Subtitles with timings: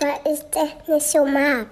[0.00, 1.66] Weil ich das nicht so mag.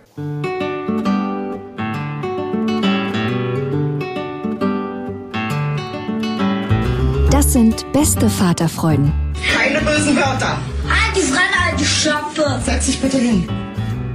[7.30, 9.12] Das sind beste Vaterfreuden.
[9.56, 10.58] Keine bösen Wörter.
[10.88, 12.60] Halt die Fremde, alte Schöpfe.
[12.64, 13.48] Setz dich bitte hin.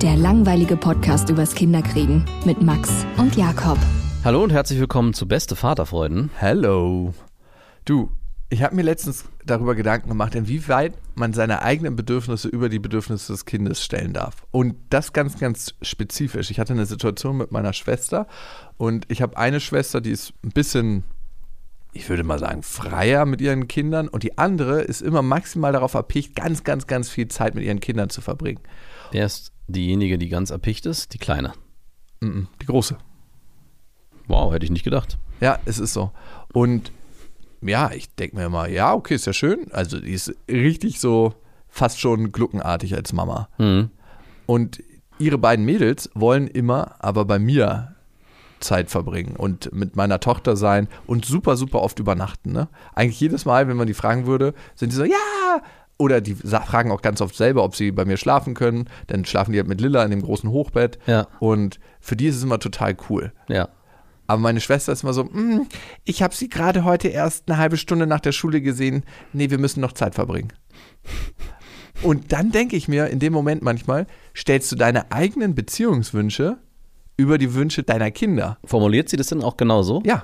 [0.01, 3.77] Der langweilige Podcast übers Kinderkriegen mit Max und Jakob.
[4.25, 6.31] Hallo und herzlich willkommen zu Beste Vaterfreuden.
[6.35, 7.13] Hello.
[7.85, 8.11] Du,
[8.49, 13.31] ich habe mir letztens darüber Gedanken gemacht, inwieweit man seine eigenen Bedürfnisse über die Bedürfnisse
[13.31, 14.45] des Kindes stellen darf.
[14.51, 16.51] Und das ganz, ganz spezifisch.
[16.51, 18.27] Ich hatte eine Situation mit meiner Schwester
[18.77, 21.05] und ich habe eine Schwester, die ist ein bisschen,
[21.93, 25.93] ich würde mal sagen, freier mit ihren Kindern und die andere ist immer maximal darauf
[25.93, 28.59] erpicht, ganz, ganz, ganz viel Zeit mit ihren Kindern zu verbringen.
[29.11, 31.13] Wer ist diejenige, die ganz erpicht ist?
[31.13, 31.53] Die Kleine.
[32.21, 32.97] Die große.
[34.27, 35.17] Wow, hätte ich nicht gedacht.
[35.39, 36.11] Ja, es ist so.
[36.53, 36.91] Und
[37.61, 39.71] ja, ich denke mir immer, ja, okay, ist ja schön.
[39.71, 41.33] Also die ist richtig so
[41.67, 43.49] fast schon gluckenartig als Mama.
[43.57, 43.89] Mhm.
[44.45, 44.83] Und
[45.19, 47.95] ihre beiden Mädels wollen immer aber bei mir
[48.59, 52.51] Zeit verbringen und mit meiner Tochter sein und super, super oft übernachten.
[52.51, 52.67] Ne?
[52.93, 55.61] Eigentlich jedes Mal, wenn man die fragen würde, sind die so, ja,
[55.97, 58.89] oder die fragen auch ganz oft selber, ob sie bei mir schlafen können.
[59.07, 60.97] Dann schlafen die halt mit Lilla in dem großen Hochbett.
[61.05, 61.27] Ja.
[61.39, 63.33] Und für die ist es immer total cool.
[63.47, 63.69] Ja.
[64.31, 65.67] Aber meine Schwester ist immer so, "Mm,
[66.05, 69.03] ich habe sie gerade heute erst eine halbe Stunde nach der Schule gesehen.
[69.33, 70.53] Nee, wir müssen noch Zeit verbringen.
[72.01, 76.57] Und dann denke ich mir in dem Moment manchmal, stellst du deine eigenen Beziehungswünsche
[77.17, 78.57] über die Wünsche deiner Kinder.
[78.63, 80.01] Formuliert sie das denn auch genauso?
[80.05, 80.23] Ja.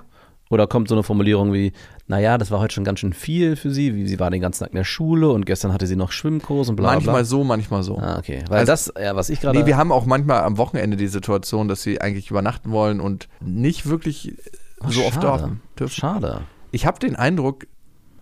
[0.50, 1.74] Oder kommt so eine Formulierung wie,
[2.08, 4.64] naja, das war heute schon ganz schön viel für sie, wie sie war den ganzen
[4.64, 6.94] Tag in der Schule und gestern hatte sie noch Schwimmkurs und bla bla.
[6.96, 7.98] manchmal so, manchmal so.
[7.98, 8.44] Ah, okay.
[8.48, 9.60] Weil Also- das, ja, was ich gerade.
[9.60, 13.28] Nee, wir haben auch manchmal am Wochenende die Situation, dass sie eigentlich übernachten wollen und
[13.42, 14.36] nicht wirklich
[14.80, 15.26] Ach, so oft schade.
[15.44, 15.94] dort dürfen.
[15.96, 16.42] Schade.
[16.72, 17.68] Ich habe den Eindruck,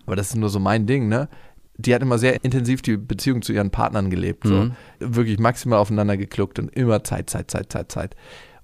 [0.06, 1.28] aber das ist nur so mein Ding, ne?
[1.78, 4.44] Die hat immer sehr intensiv die Beziehung zu ihren Partnern gelebt.
[4.46, 4.54] So.
[4.54, 4.72] Mhm.
[4.98, 8.16] Wirklich maximal aufeinander gekluckt und immer Zeit, Zeit, Zeit, Zeit, Zeit.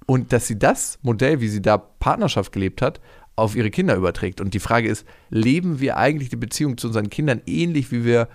[0.07, 3.01] Und dass sie das Modell, wie sie da Partnerschaft gelebt hat,
[3.43, 4.41] auf ihre Kinder überträgt.
[4.41, 8.29] Und die Frage ist, leben wir eigentlich die Beziehung zu unseren Kindern ähnlich, wie wir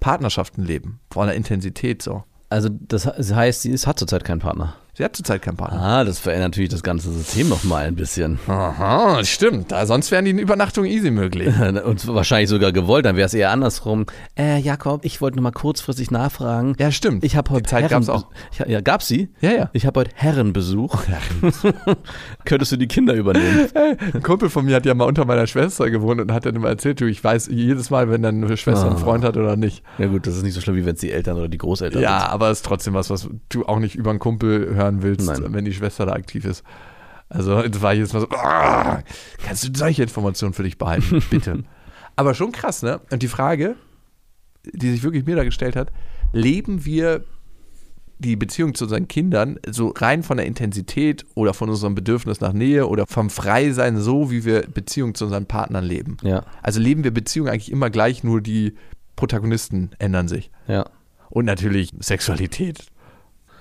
[0.00, 1.00] Partnerschaften leben?
[1.10, 2.24] Von der Intensität so.
[2.48, 4.76] Also, das he- heißt, sie ist, hat zurzeit keinen Partner.
[4.94, 5.80] Sie hat zurzeit keinen Partner.
[5.80, 8.38] Ah, das verändert natürlich das ganze System nochmal ein bisschen.
[8.46, 9.72] Aha, stimmt.
[9.72, 11.48] Da, sonst wären die Übernachtungen easy möglich.
[11.84, 14.04] Und wahrscheinlich sogar gewollt, dann wäre es eher andersrum.
[14.38, 16.74] Äh, Jakob, ich wollte nur mal kurzfristig nachfragen.
[16.78, 17.24] Ja, stimmt.
[17.24, 18.26] Ich habe heute Die Zeit Herren- gab's auch.
[18.52, 19.30] Ich, ja, gab sie?
[19.40, 19.70] Ja, ja.
[19.72, 21.02] Ich habe heute Herrenbesuch.
[22.44, 23.68] Könntest du die Kinder übernehmen?
[24.12, 26.68] Ein Kumpel von mir hat ja mal unter meiner Schwester gewohnt und hat dann immer
[26.68, 28.98] erzählt, du, ich weiß jedes Mal, wenn dann eine Schwester einen Ah.
[28.98, 29.82] Freund hat oder nicht.
[29.96, 32.02] Ja gut, das ist nicht so schlimm, wie wenn es die Eltern oder die Großeltern
[32.02, 35.26] Ja, aber es ist trotzdem was, was du auch nicht über einen Kumpel hören willst,
[35.26, 35.52] Nein.
[35.54, 36.62] wenn die Schwester da aktiv ist.
[37.28, 39.02] Also es war jedes Mal so, "Ah,
[39.44, 41.64] kannst du solche Informationen für dich behalten, bitte.
[42.16, 43.00] aber schon krass, ne?
[43.10, 43.76] Und die Frage,
[44.72, 45.90] die sich wirklich mir da gestellt hat,
[46.32, 47.24] leben wir
[48.18, 52.52] die Beziehung zu unseren Kindern so rein von der Intensität oder von unserem Bedürfnis nach
[52.52, 56.18] Nähe oder vom Freisein so, wie wir Beziehung zu unseren Partnern leben.
[56.22, 58.74] Ja, Also leben wir Beziehungen eigentlich immer gleich, nur die
[59.16, 60.50] Protagonisten ändern sich.
[60.68, 60.84] ja.
[61.30, 62.84] Und natürlich Sexualität.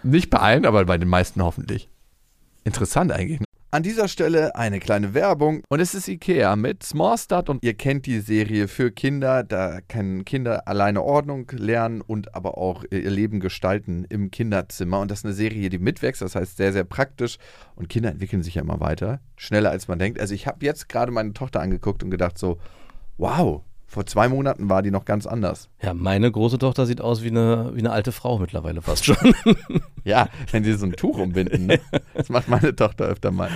[0.03, 1.89] Nicht bei allen, aber bei den meisten hoffentlich.
[2.63, 3.39] Interessant eigentlich.
[3.39, 3.45] Ne?
[3.73, 7.73] An dieser Stelle eine kleine Werbung und es ist Ikea mit Small Start und ihr
[7.73, 13.09] kennt die Serie für Kinder, da können Kinder alleine Ordnung lernen und aber auch ihr
[13.09, 16.83] Leben gestalten im Kinderzimmer und das ist eine Serie, die mitwächst, das heißt sehr, sehr
[16.83, 17.37] praktisch
[17.75, 20.19] und Kinder entwickeln sich ja immer weiter, schneller als man denkt.
[20.19, 22.59] Also ich habe jetzt gerade meine Tochter angeguckt und gedacht so,
[23.17, 25.67] wow, vor zwei Monaten war die noch ganz anders.
[25.81, 29.17] Ja, meine große Tochter sieht aus wie eine, wie eine alte Frau mittlerweile fast schon.
[30.03, 31.67] Ja, wenn sie so ein Tuch umbinden.
[31.67, 31.79] Ne?
[32.15, 33.51] Das macht meine Tochter öfter mal.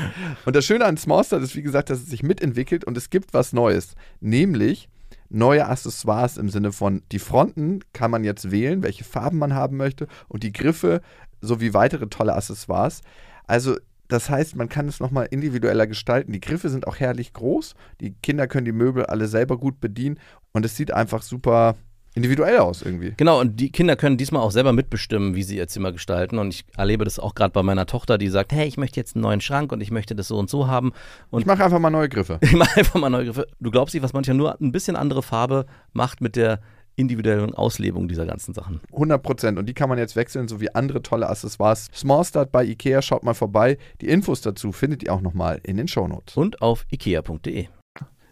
[0.45, 3.33] Und das Schöne an Smallstart ist, wie gesagt, dass es sich mitentwickelt und es gibt
[3.33, 3.95] was Neues.
[4.19, 4.89] Nämlich
[5.29, 9.77] neue Accessoires im Sinne von die Fronten kann man jetzt wählen, welche Farben man haben
[9.77, 11.01] möchte und die Griffe
[11.41, 13.01] sowie weitere tolle Accessoires.
[13.47, 16.31] Also das heißt, man kann es nochmal individueller gestalten.
[16.31, 17.75] Die Griffe sind auch herrlich groß.
[18.01, 20.19] Die Kinder können die Möbel alle selber gut bedienen
[20.53, 21.75] und es sieht einfach super
[22.15, 23.13] individuell aus irgendwie.
[23.17, 26.39] Genau, und die Kinder können diesmal auch selber mitbestimmen, wie sie ihr Zimmer gestalten.
[26.39, 29.15] Und ich erlebe das auch gerade bei meiner Tochter, die sagt, hey, ich möchte jetzt
[29.15, 30.93] einen neuen Schrank und ich möchte das so und so haben.
[31.29, 32.39] Und Ich mache einfach mal neue Griffe.
[32.41, 33.47] ich mache einfach mal neue Griffe.
[33.59, 36.61] Du glaubst nicht, was manchmal nur ein bisschen andere Farbe macht mit der
[36.95, 38.81] individuellen Auslebung dieser ganzen Sachen.
[38.91, 39.59] 100 Prozent.
[39.59, 41.89] Und die kann man jetzt wechseln, sowie andere tolle Accessoires.
[41.93, 43.77] Small Start bei Ikea, schaut mal vorbei.
[44.01, 46.37] Die Infos dazu findet ihr auch nochmal in den Shownotes.
[46.37, 47.67] Und auf ikea.de.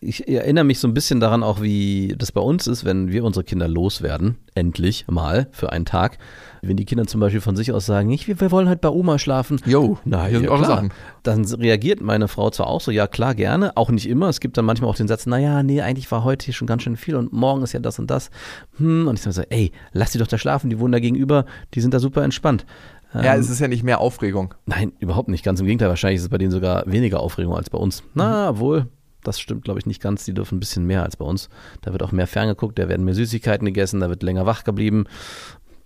[0.05, 3.23] Ich erinnere mich so ein bisschen daran auch, wie das bei uns ist, wenn wir
[3.23, 6.17] unsere Kinder loswerden, endlich mal für einen Tag.
[6.61, 9.17] Wenn die Kinder zum Beispiel von sich aus sagen, ich, wir wollen halt bei Oma
[9.19, 9.61] schlafen.
[9.65, 10.75] Jo, Na, hier sind ja, eure klar.
[10.77, 10.91] Sachen.
[11.23, 14.29] Dann reagiert meine Frau zwar auch so, ja klar, gerne, auch nicht immer.
[14.29, 16.83] Es gibt dann manchmal auch den Satz, naja, nee, eigentlich war heute hier schon ganz
[16.83, 18.29] schön viel und morgen ist ja das und das.
[18.77, 21.45] Hm, und ich sage so, ey, lass die doch da schlafen, die wohnen da gegenüber,
[21.73, 22.65] die sind da super entspannt.
[23.13, 24.53] Ja, Ähm, es ist ja nicht mehr Aufregung.
[24.65, 25.43] Nein, überhaupt nicht.
[25.45, 25.89] Ganz im Gegenteil.
[25.89, 28.01] Wahrscheinlich ist es bei denen sogar weniger Aufregung als bei uns.
[28.15, 28.87] Na, wohl.
[29.23, 30.25] Das stimmt, glaube ich, nicht ganz.
[30.25, 31.49] Die dürfen ein bisschen mehr als bei uns.
[31.81, 35.05] Da wird auch mehr ferngeguckt, da werden mehr Süßigkeiten gegessen, da wird länger wach geblieben.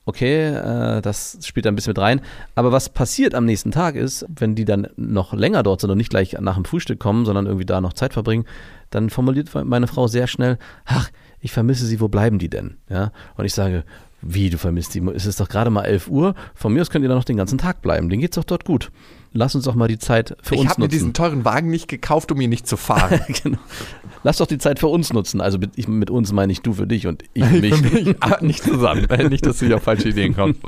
[0.05, 2.21] Okay, äh, das spielt da ein bisschen mit rein.
[2.55, 5.97] Aber was passiert am nächsten Tag ist, wenn die dann noch länger dort sind und
[5.97, 8.45] nicht gleich nach dem Frühstück kommen, sondern irgendwie da noch Zeit verbringen,
[8.89, 11.09] dann formuliert meine Frau sehr schnell, ach,
[11.41, 12.77] ich vermisse sie, wo bleiben die denn?
[12.89, 13.83] Ja, und ich sage,
[14.21, 15.01] wie, du vermisst die?
[15.15, 16.33] Es ist doch gerade mal 11 Uhr.
[16.55, 18.09] Von mir aus könnt ihr da noch den ganzen Tag bleiben.
[18.09, 18.91] Denen geht's doch dort gut.
[19.31, 20.91] Lass uns doch mal die Zeit für Ich uns habe mir nutzen.
[20.97, 23.19] diesen teuren Wagen nicht gekauft, um ihn nicht zu fahren.
[23.43, 23.59] genau.
[24.23, 25.39] Lass doch die Zeit für uns nutzen.
[25.39, 27.81] Also mit, ich, mit uns meine ich du für dich und ich mich.
[27.93, 29.05] Mich ah, nicht zusammen.
[29.29, 30.61] Nicht, dass du hier auf falsche Ideen kommst.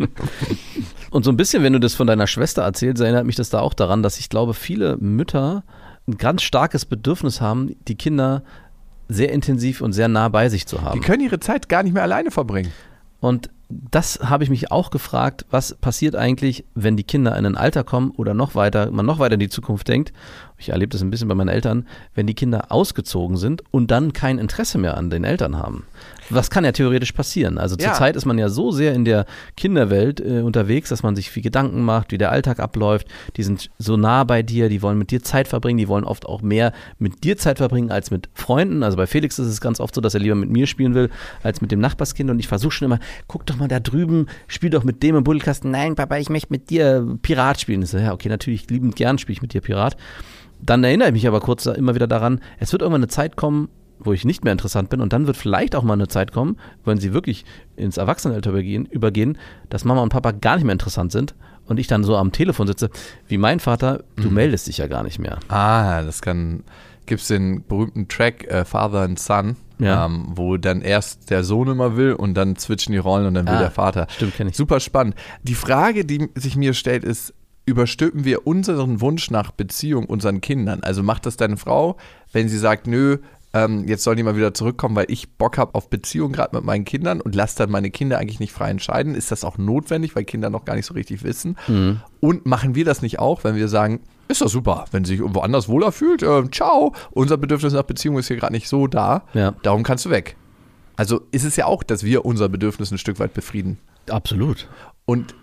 [1.10, 3.62] Und so ein bisschen, wenn du das von deiner Schwester erzählst, erinnert mich das da
[3.62, 5.64] auch daran, dass ich glaube, viele Mütter
[6.08, 8.44] ein ganz starkes Bedürfnis haben, die Kinder
[9.08, 11.02] sehr intensiv und sehr nah bei sich zu Die haben.
[11.02, 12.72] können ihre Zeit gar nicht mehr alleine verbringen.
[13.20, 17.56] Und das habe ich mich auch gefragt, was passiert eigentlich, wenn die Kinder in ein
[17.56, 20.12] Alter kommen oder noch weiter, man noch weiter in die Zukunft denkt.
[20.58, 24.12] Ich erlebe das ein bisschen bei meinen Eltern, wenn die Kinder ausgezogen sind und dann
[24.12, 25.86] kein Interesse mehr an den Eltern haben.
[26.30, 27.58] Was kann ja theoretisch passieren?
[27.58, 27.88] Also Ja.
[27.90, 29.26] zurzeit ist man ja so sehr in der
[29.58, 33.08] Kinderwelt äh, unterwegs, dass man sich viel Gedanken macht, wie der Alltag abläuft.
[33.36, 36.26] Die sind so nah bei dir, die wollen mit dir Zeit verbringen, die wollen oft
[36.26, 38.84] auch mehr mit dir Zeit verbringen als mit Freunden.
[38.84, 41.10] Also bei Felix ist es ganz oft so, dass er lieber mit mir spielen will
[41.44, 42.30] als mit dem Nachbarskind.
[42.30, 45.24] Und ich versuche schon immer, guck doch mal da drüben, spiel doch mit dem im
[45.24, 45.72] Buddelkasten.
[45.72, 47.82] Nein, Papa, ich möchte mit dir Pirat spielen.
[47.82, 49.98] Ich so, ja, okay, natürlich, liebend gern spiele ich mit dir Pirat.
[50.62, 53.70] Dann erinnere ich mich aber kurz immer wieder daran, es wird irgendwann eine Zeit kommen,
[54.00, 56.58] wo ich nicht mehr interessant bin und dann wird vielleicht auch mal eine Zeit kommen,
[56.86, 59.38] wenn sie wirklich ins Erwachsenenalter übergehen, übergehen,
[59.70, 61.36] dass Mama und Papa gar nicht mehr interessant sind
[61.66, 62.90] und ich dann so am Telefon sitze,
[63.28, 65.38] wie mein Vater, du meldest dich ja gar nicht mehr.
[65.50, 66.64] Ah, das kann.
[67.06, 70.06] Gibt es den berühmten Track äh, Father and Son, Ja.
[70.06, 73.48] ähm, wo dann erst der Sohn immer will und dann switchen die Rollen und dann
[73.48, 74.06] will Ah, der Vater.
[74.12, 74.56] stimmt, kenn ich.
[74.56, 75.16] Super spannend.
[75.44, 77.34] Die Frage, die sich mir stellt, ist,
[77.66, 80.82] überstülpen wir unseren Wunsch nach Beziehung unseren Kindern?
[80.84, 81.98] Also macht das deine Frau,
[82.32, 83.18] wenn sie sagt, nö,
[83.54, 86.64] ähm, jetzt sollen die mal wieder zurückkommen, weil ich Bock habe auf Beziehung gerade mit
[86.66, 89.16] meinen Kindern und lasse dann meine Kinder eigentlich nicht frei entscheiden?
[89.16, 91.58] Ist das auch notwendig, weil Kinder noch gar nicht so richtig wissen?
[91.68, 92.02] Mhm.
[92.20, 95.20] Und machen wir das nicht auch, wenn wir sagen, ist doch super, wenn sie sich
[95.22, 98.86] irgendwo anders wohler fühlt, äh, ciao, unser Bedürfnis nach Beziehung ist hier gerade nicht so
[98.86, 99.56] da, Ja.
[99.64, 100.36] darum kannst du weg.
[100.96, 103.80] Also ist es ja auch, dass wir unser Bedürfnis ein Stück weit befrieden.
[104.10, 104.68] Absolut.
[105.06, 105.34] Und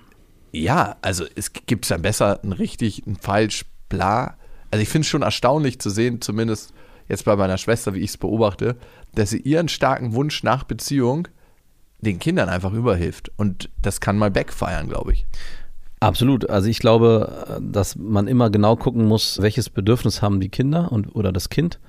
[0.52, 4.37] ja, also es gibt dann besser ein richtig, ein falsch, bla.
[4.71, 6.73] Also ich finde es schon erstaunlich zu sehen, zumindest
[7.09, 8.77] jetzt bei meiner Schwester, wie ich es beobachte,
[9.15, 11.29] dass sie ihren starken Wunsch nach Beziehung
[12.01, 13.31] den Kindern einfach überhilft.
[13.37, 15.27] Und das kann mal backfeiern, glaube ich.
[16.01, 16.51] Absolut.
[16.51, 21.15] Also ich glaube, dass man immer genau gucken muss, welches Bedürfnis haben die Kinder und
[21.15, 21.81] oder das Kind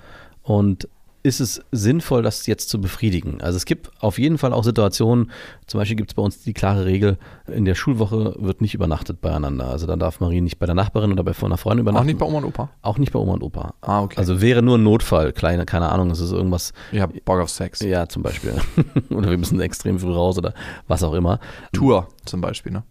[0.44, 0.88] und
[1.28, 3.42] ist es sinnvoll, das jetzt zu befriedigen?
[3.42, 5.32] Also es gibt auf jeden Fall auch Situationen,
[5.68, 7.18] zum Beispiel gibt es bei uns die klare Regel,
[7.48, 9.68] in der Schulwoche wird nicht übernachtet beieinander.
[9.68, 12.04] Also dann darf Marie nicht bei der Nachbarin oder bei einer Freundin übernachten.
[12.04, 12.70] Auch nicht bei Oma und Opa.
[12.82, 13.74] Auch nicht bei Oma und Opa.
[13.82, 14.18] Ah, okay.
[14.18, 17.82] Also wäre nur ein Notfall, kleine, keine Ahnung, es ist irgendwas, habe Bock auf Sex.
[17.82, 18.54] ja zum Beispiel.
[19.10, 20.54] oder wir müssen extrem früh raus oder
[20.88, 21.40] was auch immer.
[21.74, 22.84] Tour zum Beispiel, ne?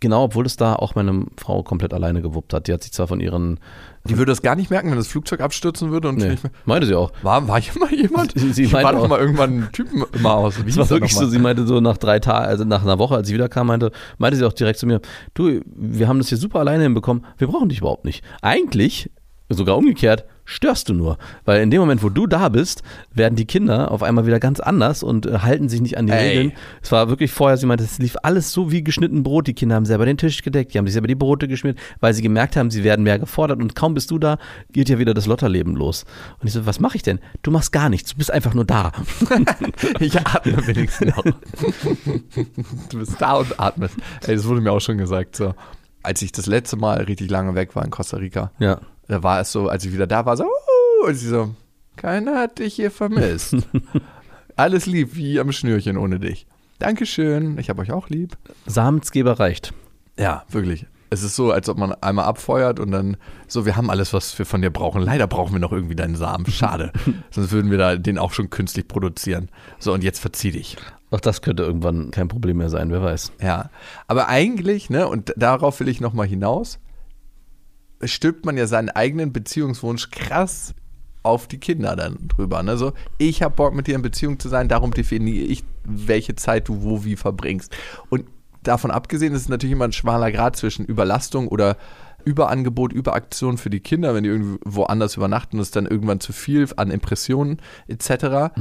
[0.00, 2.68] Genau, obwohl es da auch meine Frau komplett alleine gewuppt hat.
[2.68, 3.58] Die hat sich zwar von ihren.
[4.04, 6.94] Die würde das gar nicht merken, wenn das Flugzeug abstürzen würde und Nee, meinte sie
[6.94, 7.10] auch.
[7.22, 8.32] War, war hier mal jemand?
[8.36, 10.64] Sie- ich meinte war doch mal irgendwann einen Typen immer aus.
[10.64, 13.16] Wie Es war wirklich so, sie meinte so nach drei Tagen, also nach einer Woche,
[13.16, 15.00] als sie wiederkam, meinte, meinte sie auch direkt zu mir,
[15.34, 18.22] du, wir haben das hier super alleine hinbekommen, wir brauchen dich überhaupt nicht.
[18.42, 19.10] Eigentlich
[19.48, 21.18] sogar umgekehrt, störst du nur.
[21.44, 24.60] Weil in dem Moment, wo du da bist, werden die Kinder auf einmal wieder ganz
[24.60, 26.28] anders und äh, halten sich nicht an die Ey.
[26.28, 26.52] Regeln.
[26.82, 29.46] Es war wirklich vorher, sie meinte, es lief alles so wie geschnitten Brot.
[29.46, 32.14] Die Kinder haben selber den Tisch gedeckt, die haben sich selber die Brote geschmiert, weil
[32.14, 34.38] sie gemerkt haben, sie werden mehr gefordert und kaum bist du da,
[34.72, 36.04] geht ja wieder das Lotterleben los.
[36.40, 37.18] Und ich so, was mache ich denn?
[37.42, 38.92] Du machst gar nichts, du bist einfach nur da.
[40.00, 41.24] Ich atme wenigstens noch.
[42.90, 43.94] du bist da und atmest.
[44.26, 45.36] Ey, das wurde mir auch schon gesagt.
[45.36, 45.54] So.
[46.02, 48.78] Als ich das letzte Mal richtig lange weg war in Costa Rica, Ja.
[49.08, 51.54] Da war es so, als ich wieder da war, so, uh, und sie so,
[51.96, 53.56] keiner hat dich hier vermisst.
[54.56, 56.46] Alles lieb wie am Schnürchen ohne dich.
[56.78, 58.36] Dankeschön, ich hab euch auch lieb.
[58.66, 59.72] Samensgeber reicht.
[60.18, 60.86] Ja, wirklich.
[61.08, 64.36] Es ist so, als ob man einmal abfeuert und dann so, wir haben alles, was
[64.38, 65.02] wir von dir brauchen.
[65.02, 66.46] Leider brauchen wir noch irgendwie deinen Samen.
[66.46, 66.92] Schade.
[67.30, 69.48] Sonst würden wir da den auch schon künstlich produzieren.
[69.78, 70.76] So, und jetzt verzieh dich.
[71.10, 73.32] Auch das könnte irgendwann kein Problem mehr sein, wer weiß.
[73.40, 73.70] Ja,
[74.08, 76.80] aber eigentlich, ne, und darauf will ich nochmal hinaus,
[78.04, 80.74] stülpt man ja seinen eigenen Beziehungswunsch krass
[81.22, 82.62] auf die Kinder dann drüber.
[82.62, 82.76] Ne?
[82.76, 86.68] So, ich habe Bock mit dir in Beziehung zu sein, darum definiere ich, welche Zeit
[86.68, 87.76] du wo wie verbringst.
[88.10, 88.24] Und
[88.62, 91.76] davon abgesehen ist es natürlich immer ein schmaler Grad zwischen Überlastung oder
[92.24, 96.68] Überangebot, Überaktion für die Kinder, wenn die irgendwo anders übernachten es dann irgendwann zu viel
[96.76, 98.56] an Impressionen etc.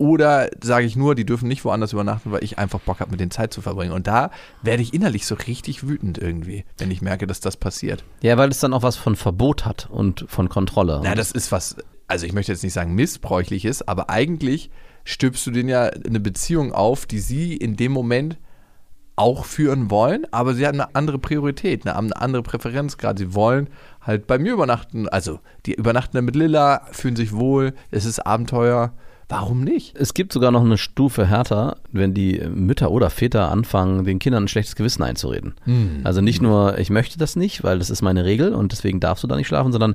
[0.00, 3.20] Oder sage ich nur, die dürfen nicht woanders übernachten, weil ich einfach Bock habe, mit
[3.20, 3.92] denen Zeit zu verbringen.
[3.92, 4.30] Und da
[4.62, 8.02] werde ich innerlich so richtig wütend irgendwie, wenn ich merke, dass das passiert.
[8.22, 11.02] Ja, weil es dann auch was von Verbot hat und von Kontrolle.
[11.04, 11.76] Na, das ist was,
[12.08, 14.70] also ich möchte jetzt nicht sagen missbräuchliches, aber eigentlich
[15.04, 18.38] stülpst du denen ja eine Beziehung auf, die sie in dem Moment
[19.16, 23.18] auch führen wollen, aber sie haben eine andere Priorität, eine, eine andere Präferenz gerade.
[23.18, 23.68] Sie wollen
[24.00, 25.10] halt bei mir übernachten.
[25.10, 28.94] Also, die übernachten dann mit Lilla, fühlen sich wohl, es ist Abenteuer.
[29.30, 29.96] Warum nicht?
[29.96, 34.44] Es gibt sogar noch eine Stufe härter, wenn die Mütter oder Väter anfangen, den Kindern
[34.44, 35.54] ein schlechtes Gewissen einzureden.
[36.02, 39.22] Also nicht nur, ich möchte das nicht, weil das ist meine Regel und deswegen darfst
[39.22, 39.94] du da nicht schlafen, sondern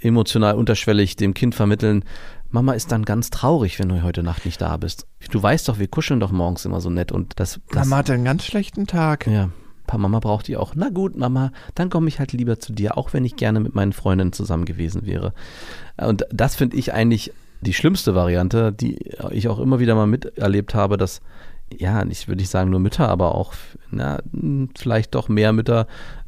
[0.00, 2.04] emotional unterschwellig dem Kind vermitteln,
[2.50, 5.06] Mama ist dann ganz traurig, wenn du heute Nacht nicht da bist.
[5.30, 8.12] Du weißt doch, wir kuscheln doch morgens immer so nett und das, das Mama hatte
[8.12, 9.26] einen ganz schlechten Tag.
[9.26, 9.48] ja,
[9.96, 10.74] Mama braucht die auch.
[10.74, 13.74] Na gut, Mama, dann komme ich halt lieber zu dir, auch wenn ich gerne mit
[13.74, 15.32] meinen Freundinnen zusammen gewesen wäre.
[15.96, 18.98] Und das finde ich eigentlich die schlimmste Variante, die
[19.30, 21.20] ich auch immer wieder mal miterlebt habe, dass,
[21.72, 23.54] ja, nicht würde ich sagen nur Mütter, aber auch,
[23.90, 24.18] na,
[24.76, 25.86] vielleicht doch mehr Mütter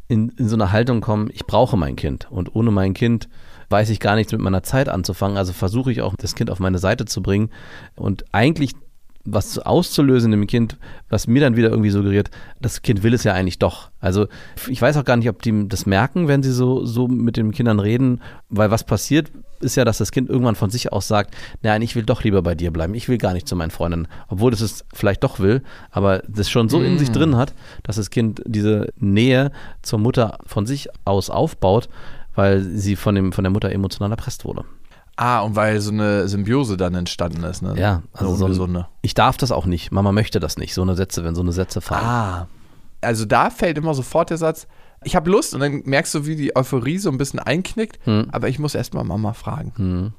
[0.08, 2.30] in, in so eine Haltung kommen, ich brauche mein Kind.
[2.30, 3.28] Und ohne mein Kind
[3.70, 5.36] weiß ich gar nichts mit meiner Zeit anzufangen.
[5.36, 7.50] Also versuche ich auch, das Kind auf meine Seite zu bringen.
[7.96, 8.72] Und eigentlich
[9.24, 10.76] was auszulösen im Kind,
[11.08, 13.90] was mir dann wieder irgendwie suggeriert, das Kind will es ja eigentlich doch.
[14.00, 14.26] Also
[14.68, 17.52] ich weiß auch gar nicht, ob die das merken, wenn sie so, so mit den
[17.52, 21.34] Kindern reden, weil was passiert, ist ja, dass das Kind irgendwann von sich aus sagt,
[21.62, 24.08] nein, ich will doch lieber bei dir bleiben, ich will gar nicht zu meinen Freundinnen,
[24.28, 27.96] obwohl es es vielleicht doch will, aber das schon so in sich drin hat, dass
[27.96, 29.52] das Kind diese Nähe
[29.82, 31.88] zur Mutter von sich aus aufbaut,
[32.34, 34.64] weil sie von, dem, von der Mutter emotional erpresst wurde.
[35.16, 37.74] Ah, und weil so eine Symbiose dann entstanden ist, ne?
[37.78, 38.86] Ja, also eine so ein, ungesunde.
[39.02, 41.52] ich darf das auch nicht, Mama möchte das nicht, so eine Sätze, wenn so eine
[41.52, 42.04] Sätze fallen.
[42.04, 42.48] Ah.
[43.00, 44.66] Also da fällt immer sofort der Satz,
[45.04, 48.28] ich habe Lust und dann merkst du, wie die Euphorie so ein bisschen einknickt, Hm.
[48.32, 50.14] aber ich muss erstmal Mama fragen.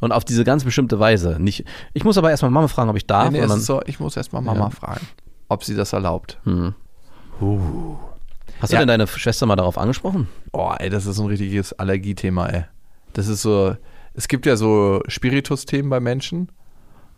[0.00, 1.36] Und auf diese ganz bestimmte Weise.
[1.38, 3.30] Nicht, ich muss aber erstmal Mama fragen, ob ich darf.
[3.30, 4.70] nee, nee, dann, so, ich muss erstmal Mama Ja.
[4.70, 5.06] fragen,
[5.48, 6.40] ob sie das erlaubt.
[8.60, 8.78] hast ja.
[8.80, 10.28] du denn deine Schwester mal darauf angesprochen?
[10.52, 12.64] Oh, ey, das ist ein richtiges Allergiethema, ey.
[13.12, 13.76] Das ist so,
[14.14, 16.48] es gibt ja so Spiritus-Themen bei Menschen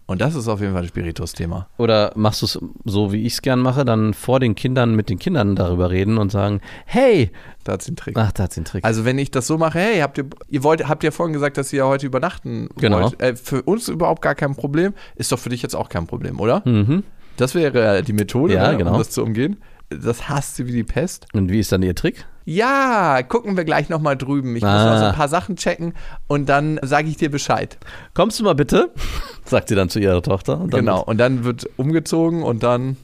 [0.08, 1.68] und das ist auf jeden Fall ein Spiritus-Thema.
[1.78, 5.08] Oder machst du es so, wie ich es gern mache, dann vor den Kindern mit
[5.10, 7.32] den Kindern darüber reden und sagen, hey,
[7.64, 8.16] Da hat sie einen Trick.
[8.16, 8.84] ach, da hat sie einen Trick.
[8.84, 11.56] Also wenn ich das so mache, hey, habt ihr, ihr wollt, habt ja vorhin gesagt,
[11.56, 13.02] dass ihr ja heute übernachten Genau.
[13.02, 13.20] wollt.
[13.20, 14.94] Äh, für uns überhaupt gar kein Problem.
[15.16, 16.62] Ist doch für dich jetzt auch kein Problem, oder?
[16.64, 17.02] mhm.
[17.36, 18.92] Das wäre die Methode, Ja, ne, genau.
[18.92, 19.56] um das zu umgehen.
[19.90, 21.26] Das hasst sie wie die Pest.
[21.34, 22.24] Und wie ist dann ihr Trick?
[22.48, 24.54] Ja, gucken wir gleich nochmal drüben.
[24.54, 24.92] Ich muss Ah.
[24.92, 25.94] noch so ein paar Sachen checken
[26.28, 27.76] und dann sage ich dir Bescheid.
[28.14, 28.92] Kommst du mal bitte?
[29.44, 30.60] Sagt sie dann zu ihrer Tochter.
[30.60, 31.02] Und genau.
[31.02, 32.96] Und dann wird umgezogen und dann,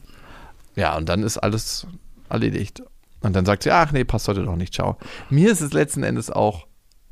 [0.77, 1.89] ja, und dann ist alles
[2.29, 2.83] erledigt.
[3.21, 4.97] Und dann sagt sie, ach nee, passt heute doch nicht, ciao.
[5.29, 6.67] Mir ist es letzten Endes auch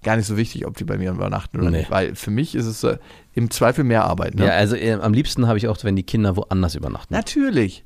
[0.04, 1.78] gar nicht so wichtig, ob die bei mir übernachten oder Nee.
[1.78, 2.98] nicht, weil für mich ist es äh,
[3.34, 4.36] im Zweifel mehr Arbeit.
[4.36, 4.46] Ne?
[4.46, 7.12] Ja, also äh, am liebsten habe ich auch, wenn die Kinder woanders übernachten.
[7.12, 7.84] Natürlich.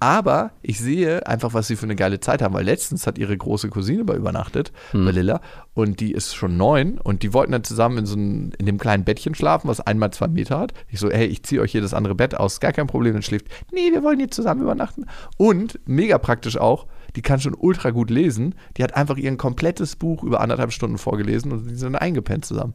[0.00, 3.36] Aber ich sehe einfach, was sie für eine geile Zeit haben, weil letztens hat ihre
[3.36, 5.04] große Cousine bei übernachtet, Hm.
[5.04, 5.40] bei Lilla,
[5.74, 8.78] und die ist schon neun und die wollten dann zusammen in so einem, in dem
[8.78, 10.72] kleinen Bettchen schlafen, was einmal zwei Meter hat.
[10.88, 13.22] Ich so, hey, ich ziehe euch hier das andere Bett aus, gar kein Problem, dann
[13.22, 13.46] schläft.
[13.72, 15.04] Nee, wir wollen hier zusammen übernachten.
[15.36, 18.54] Und mega praktisch auch, die kann schon ultra gut lesen.
[18.76, 22.44] Die hat einfach ihr komplettes Buch über anderthalb Stunden vorgelesen und die sind dann eingepennt
[22.44, 22.74] zusammen.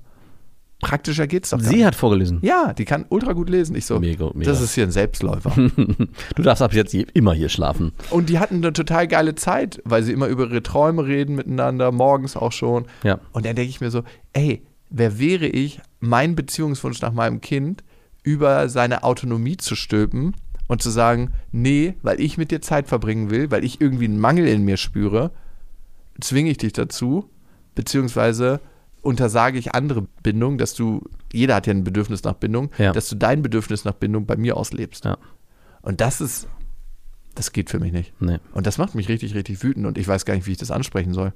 [0.81, 2.39] Praktischer geht's doch Sie hat vorgelesen.
[2.41, 3.75] Ja, die kann ultra gut lesen.
[3.75, 4.51] Ich so, Mega, mega.
[4.51, 5.51] das ist hier ein Selbstläufer.
[6.35, 7.91] Du darfst ab jetzt immer hier schlafen.
[8.09, 11.91] Und die hatten eine total geile Zeit, weil sie immer über ihre Träume reden miteinander,
[11.91, 12.85] morgens auch schon.
[13.03, 13.19] Ja.
[13.31, 14.03] Und dann denke ich mir so,
[14.33, 17.83] ey, wer wäre ich, meinen Beziehungswunsch nach meinem Kind
[18.23, 20.35] über seine Autonomie zu stülpen
[20.67, 24.19] und zu sagen, nee, weil ich mit dir Zeit verbringen will, weil ich irgendwie einen
[24.19, 25.31] Mangel in mir spüre,
[26.19, 27.29] zwinge ich dich dazu,
[27.75, 28.59] beziehungsweise
[29.05, 32.91] untersage ich andere Bindung, dass du, jeder hat ja ein Bedürfnis nach Bindung, Ja.
[32.91, 35.05] dass du dein Bedürfnis nach Bindung bei mir auslebst.
[35.05, 35.17] Ja.
[35.81, 36.47] Und das ist,
[37.35, 38.13] das geht für mich nicht.
[38.19, 38.39] Nee.
[38.53, 40.71] Und das macht mich richtig, richtig wütend und ich weiß gar nicht, wie ich das
[40.71, 41.33] ansprechen soll.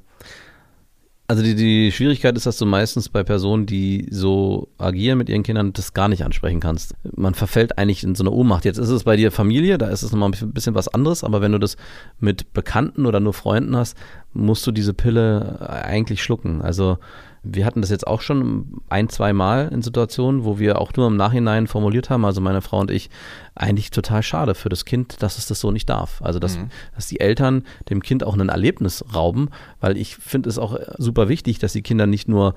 [1.28, 5.44] Also die, die Schwierigkeit ist, dass du meistens bei Personen, die so agieren mit ihren
[5.44, 6.96] Kindern, das gar nicht ansprechen kannst.
[7.16, 8.66] Man verfällt eigentlich in so eine Ohnmacht.
[8.66, 11.40] Jetzt ist es bei dir Familie, da ist es nochmal ein bisschen was anderes, aber
[11.42, 11.78] wenn du das
[12.20, 13.96] mit Bekannten oder nur Freunden hast,
[14.34, 16.64] musst du diese Pille eigentlich schlucken.
[16.64, 16.98] Also
[17.44, 21.08] wir hatten das jetzt auch schon ein, zwei Mal in Situationen, wo wir auch nur
[21.08, 23.10] im Nachhinein formuliert haben, also meine Frau und ich,
[23.56, 26.22] eigentlich total schade für das Kind, dass es das so nicht darf.
[26.22, 26.60] Also dass,
[26.96, 31.30] dass die Eltern dem Kind auch ein Erlebnis rauben, weil ich finde es auch super
[31.30, 32.56] wichtig, dass die Kinder nicht nur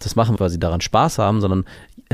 [0.00, 1.64] das machen, weil sie daran Spaß haben, sondern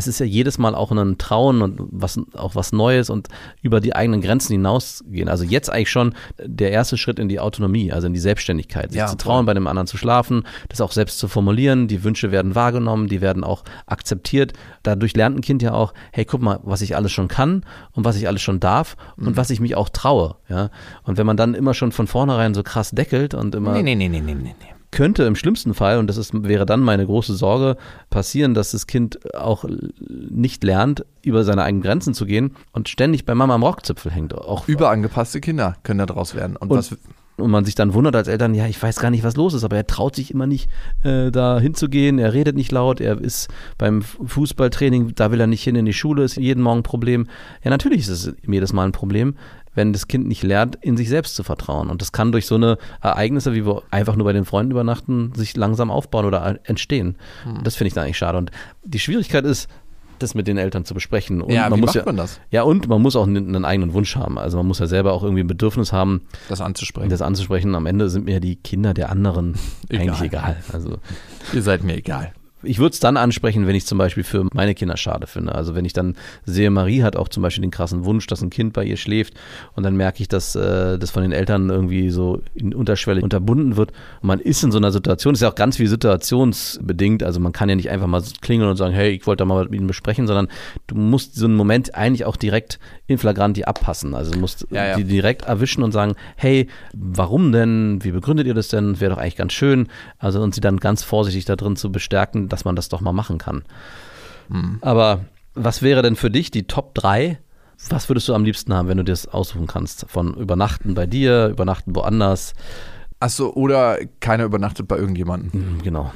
[0.00, 3.28] es ist ja jedes Mal auch ein Trauen und was, auch was Neues und
[3.60, 5.28] über die eigenen Grenzen hinausgehen.
[5.28, 8.98] Also jetzt eigentlich schon der erste Schritt in die Autonomie, also in die Selbstständigkeit, sich
[8.98, 9.18] Ja, zu voll.
[9.18, 11.86] trauen, bei dem anderen zu schlafen, das auch selbst zu formulieren.
[11.86, 14.54] Die Wünsche werden wahrgenommen, die werden auch akzeptiert.
[14.82, 18.04] Dadurch lernt ein Kind ja auch, hey, guck mal, was ich alles schon kann und
[18.06, 19.26] was ich alles schon darf Mhm.
[19.28, 20.36] und was ich mich auch traue.
[20.48, 20.70] Ja?
[21.04, 23.94] Und wenn man dann immer schon von vornherein so krass deckelt und immer nee, nee,
[23.94, 24.54] nee, nee, nee, nee.
[24.90, 27.76] Könnte im schlimmsten Fall, und das ist, wäre dann meine große Sorge,
[28.10, 29.64] passieren, dass das Kind auch
[30.08, 34.34] nicht lernt, über seine eigenen Grenzen zu gehen und ständig bei Mama am Rockzipfel hängt.
[34.34, 36.56] Auch Überangepasste Kinder können da draus werden.
[36.56, 36.96] Und, und, was,
[37.40, 39.64] und man sich dann wundert als Eltern, ja, ich weiß gar nicht, was los ist,
[39.64, 40.68] aber er traut sich immer nicht,
[41.02, 45.62] äh, da hinzugehen, er redet nicht laut, er ist beim Fußballtraining, da will er nicht
[45.62, 47.26] hin in die Schule, ist jeden Morgen ein Problem.
[47.64, 49.36] Ja, natürlich ist es jedes Mal ein Problem,
[49.80, 51.88] wenn das Kind nicht lernt, in sich selbst zu vertrauen.
[51.88, 55.32] Und das kann durch so eine Ereignisse, wie wir einfach nur bei den Freunden übernachten,
[55.34, 57.16] sich langsam aufbauen oder entstehen.
[57.44, 57.64] Hm.
[57.64, 58.36] Das finde ich dann eigentlich schade.
[58.36, 58.50] Und
[58.84, 59.68] die Schwierigkeit ist,
[60.18, 61.40] das mit den Eltern zu besprechen.
[61.40, 62.40] Und Ja, man wie muss macht ja, man das?
[62.50, 64.36] Ja, und man muss auch einen, einen eigenen Wunsch haben.
[64.36, 66.20] Also man muss ja selber auch irgendwie ein Bedürfnis haben,
[66.50, 67.08] das anzusprechen.
[67.08, 67.74] das anzusprechen.
[67.74, 69.54] Am Ende sind mir die Kinder der anderen
[69.88, 70.08] Egal.
[70.08, 70.56] eigentlich egal.
[70.74, 70.98] Also
[71.54, 72.34] Ihr seid mir egal.
[72.62, 75.54] Ich würde es dann ansprechen, wenn ich zum Beispiel für meine Kinder schade finde.
[75.54, 78.50] Also wenn ich dann sehe, Marie hat auch zum Beispiel den krassen Wunsch, dass ein
[78.50, 79.34] Kind bei ihr schläft
[79.74, 83.76] und dann merke ich, dass äh, das von den Eltern irgendwie so in Unterschwelle unterbunden
[83.76, 83.92] wird.
[84.20, 87.22] Und man ist in so einer Situation, ist ja auch ganz viel situationsbedingt.
[87.22, 89.64] Also man kann ja nicht einfach mal klingeln und sagen, hey, ich wollte da mal
[89.64, 90.48] mit Ihnen besprechen, sondern
[90.86, 92.78] du musst so einen Moment eigentlich auch direkt
[93.10, 94.14] in flagranti abpassen.
[94.14, 94.96] Also du musst Ja, ja.
[94.96, 97.98] die direkt erwischen und sagen, hey, warum denn?
[98.02, 99.00] Wie begründet ihr das denn?
[99.00, 99.88] Wäre doch eigentlich ganz schön.
[100.18, 103.12] Also und sie dann ganz vorsichtig da drin zu bestärken, dass man das doch mal
[103.12, 103.62] machen kann.
[104.80, 105.20] Aber
[105.54, 107.38] was wäre denn für dich die Top 3?
[107.88, 110.06] Was würdest du am liebsten haben, wenn du dir das aussuchen kannst?
[110.08, 112.52] Von übernachten bei dir, übernachten woanders?
[113.20, 115.52] Achso, oder keiner übernachtet bei irgendjemandem.
[115.52, 116.12] Hm, Genau.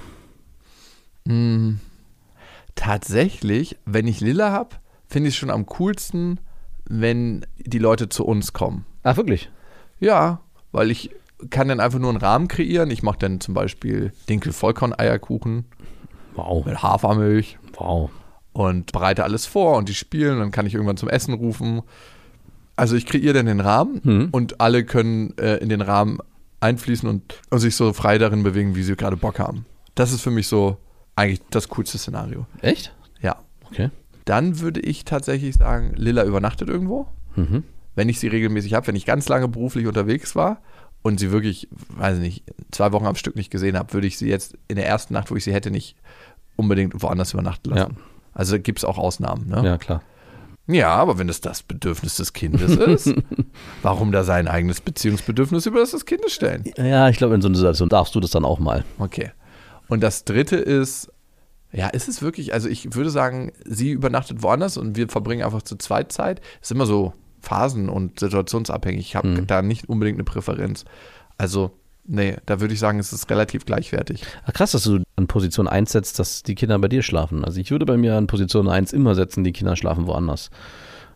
[2.74, 4.76] Tatsächlich, wenn ich Lilla habe,
[5.08, 6.40] finde ich es schon am coolsten,
[6.88, 8.84] wenn die Leute zu uns kommen.
[9.02, 9.50] Ah, wirklich?
[10.00, 10.40] Ja,
[10.72, 11.10] weil ich
[11.50, 12.90] kann dann einfach nur einen Rahmen kreieren.
[12.90, 15.64] Ich mache dann zum Beispiel Dinkel-Vollkorn-Eierkuchen
[16.34, 16.64] Wow.
[16.66, 18.10] mit Hafermilch Wow.
[18.52, 20.38] und bereite alles vor und die spielen.
[20.38, 21.82] Dann kann ich irgendwann zum Essen rufen.
[22.76, 24.28] Also ich kreiere dann den Rahmen Mhm.
[24.32, 26.18] und alle können äh, in den Rahmen
[26.60, 29.66] einfließen und, und sich so frei darin bewegen, wie sie gerade Bock haben.
[29.94, 30.78] Das ist für mich so
[31.14, 32.46] eigentlich das coolste Szenario.
[32.62, 32.92] Echt?
[33.20, 33.36] Ja.
[33.70, 33.90] Okay.
[34.24, 37.06] Dann würde ich tatsächlich sagen, Lilla übernachtet irgendwo.
[37.36, 37.64] Mhm.
[37.94, 40.60] Wenn ich sie regelmäßig habe, wenn ich ganz lange beruflich unterwegs war
[41.02, 44.18] und sie wirklich, weiß ich nicht, zwei Wochen am Stück nicht gesehen habe, würde ich
[44.18, 45.96] sie jetzt in der ersten Nacht, wo ich sie hätte, nicht
[46.56, 47.96] unbedingt woanders übernachten lassen.
[48.32, 49.48] Also gibt es auch Ausnahmen.
[49.48, 49.62] Ne?
[49.64, 50.02] Ja, klar.
[50.66, 53.14] Ja, aber wenn es das Bedürfnis des Kindes ist,
[53.82, 56.64] warum da sein eigenes Beziehungsbedürfnis über das des Kindes stellen?
[56.78, 58.84] Ja, ich glaube, in so einer Situation darfst du das dann auch mal.
[58.98, 59.30] Okay.
[59.88, 61.12] Und das dritte ist,
[61.74, 65.62] ja, ist es wirklich, also ich würde sagen, sie übernachtet woanders und wir verbringen einfach
[65.62, 66.40] zu zweit Zeit.
[66.62, 69.00] Ist immer so phasen- und situationsabhängig.
[69.00, 69.46] Ich habe Mhm.
[69.46, 70.84] da nicht unbedingt eine Präferenz.
[71.36, 71.72] Also,
[72.06, 74.22] nee, da würde ich sagen, es ist relativ gleichwertig.
[74.46, 77.44] Ah, krass, dass du an Position 1 setzt, dass die Kinder bei dir schlafen.
[77.44, 80.50] Also ich würde bei mir an Position 1 immer setzen, die Kinder schlafen woanders.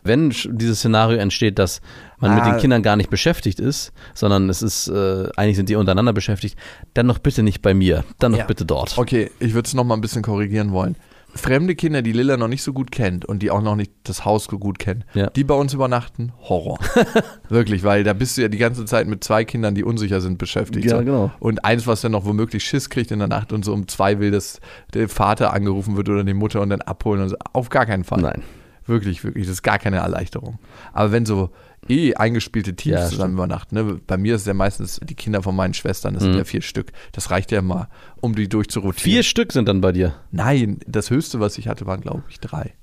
[0.03, 1.81] Wenn dieses Szenario entsteht, dass
[2.19, 2.51] man mit Ah.
[2.51, 6.57] den Kindern gar nicht beschäftigt ist, sondern es ist, äh, eigentlich sind die untereinander beschäftigt,
[6.93, 8.45] dann doch bitte nicht bei mir, dann doch Ja.
[8.45, 8.97] bitte dort.
[8.97, 10.95] Okay, ich würde es nochmal ein bisschen korrigieren wollen.
[11.35, 14.25] fremde Kinder, die Lilla noch nicht so gut kennt und die auch noch nicht das
[14.25, 15.27] Haus so gut kennen, Ja.
[15.29, 16.79] die bei uns übernachten, Horror.
[17.49, 20.39] Wirklich, weil da bist du ja die ganze Zeit mit zwei Kindern, die unsicher sind,
[20.39, 20.85] beschäftigt.
[20.85, 21.03] Ja, so.
[21.05, 21.31] genau.
[21.39, 24.19] Und eins, was dann noch womöglich Schiss kriegt in der Nacht und so um zwei
[24.19, 24.59] will, dass
[24.95, 27.21] der Vater angerufen wird oder die Mutter und dann abholen.
[27.21, 27.35] Und so.
[27.53, 28.21] Auf gar keinen Fall.
[28.21, 28.41] Nein.
[28.89, 29.45] Wirklich, wirklich.
[29.45, 30.59] Das ist gar keine Erleichterung.
[30.91, 31.51] Aber wenn so
[31.87, 33.99] eh eingespielte Teams Ja, zusammen übernachten, ne?
[34.05, 36.27] bei mir ist es ja meistens die Kinder von meinen Schwestern, das Mhm.
[36.29, 36.91] sind ja vier Stück.
[37.13, 37.87] Das reicht ja mal,
[38.19, 39.01] um die durchzurotieren.
[39.13, 40.15] Vier Stück sind dann bei dir.
[40.31, 42.73] Nein, das höchste, was ich hatte, waren, glaube ich, drei.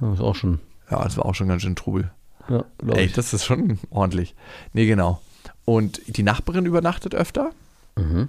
[0.00, 0.60] Das ist auch schon.
[0.90, 2.10] Ja, das war auch schon ganz schön Trubel.
[2.48, 4.34] Ja, Ey, das ist schon ordentlich.
[4.74, 5.20] Nee, genau.
[5.64, 7.50] Und die Nachbarin übernachtet öfter.
[7.96, 8.28] Mhm.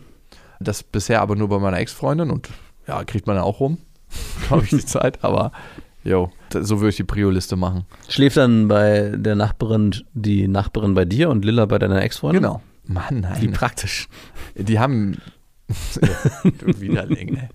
[0.62, 2.50] Das bisher aber nur bei meiner Ex-Freundin und
[2.88, 3.78] ja, kriegt man ja auch rum,
[4.48, 5.24] glaube ich, die Zeit.
[5.24, 5.52] Aber
[6.06, 6.32] jo,
[6.64, 7.86] so würde ich die Prio-Liste machen.
[8.08, 12.42] Schläft dann bei der Nachbarin die Nachbarin bei dir und Lilla bei deiner Ex-Freundin?
[12.42, 12.62] Genau.
[12.88, 13.42] Mann, nein.
[13.42, 14.08] Wie praktisch.
[14.56, 15.18] Die haben.
[16.44, 17.50] du Widerling, ey.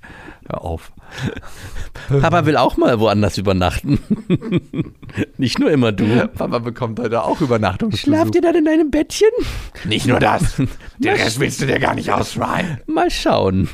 [0.48, 0.92] Hör auf.
[2.08, 4.00] Papa will auch mal woanders übernachten.
[5.38, 6.26] Nicht nur immer du.
[6.28, 8.04] Papa bekommt heute auch Übernachtungsbesuch.
[8.04, 9.28] Schlaft ihr dann in deinem Bettchen?
[9.84, 10.56] Nicht nur das.
[10.98, 12.80] Den Rest willst du dir gar nicht ausschreien.
[12.86, 13.68] Mal schauen.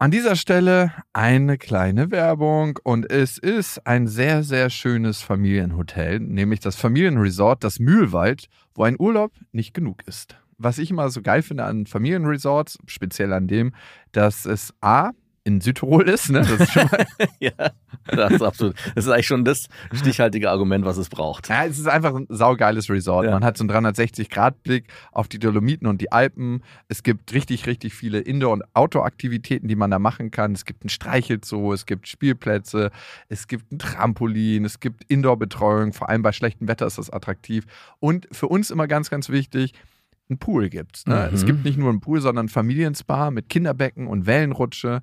[0.00, 6.60] An dieser Stelle eine kleine Werbung und es ist ein sehr, sehr schönes Familienhotel, nämlich
[6.60, 10.36] das Familienresort, das Mühlwald, wo ein Urlaub nicht genug ist.
[10.56, 13.74] Was ich immer so geil finde an Familienresorts, speziell an dem,
[14.12, 15.10] dass es A,
[15.48, 16.40] in Südtirol ist, ne?
[16.40, 17.06] Das ist schon mal,
[17.40, 17.52] ja,
[18.06, 18.74] das ist absolut.
[18.94, 21.48] Das ist eigentlich schon das stichhaltige Argument, was es braucht.
[21.48, 23.24] ja, es ist einfach ein saugeiles Resort.
[23.24, 23.32] Ja.
[23.32, 26.62] Man hat so einen 360-Grad-Blick auf die Dolomiten und die Alpen.
[26.88, 30.52] Es gibt richtig, richtig viele Indoor- und Outdoor-Aktivitäten, die man da machen kann.
[30.52, 32.90] Es gibt ein Streichelzoo, es gibt Spielplätze,
[33.28, 35.94] es gibt ein Trampolin, es gibt Indoor-Betreuung.
[35.94, 37.64] Vor allem bei schlechtem Wetter ist das attraktiv.
[38.00, 39.72] Und für uns immer ganz, ganz wichtig,
[40.30, 41.06] ein Pool gibt's.
[41.06, 41.28] Ne?
[41.28, 41.34] Mhm.
[41.34, 45.00] Es gibt nicht nur einen Pool, sondern ein Familienspa mit Kinderbecken und Wellenrutsche,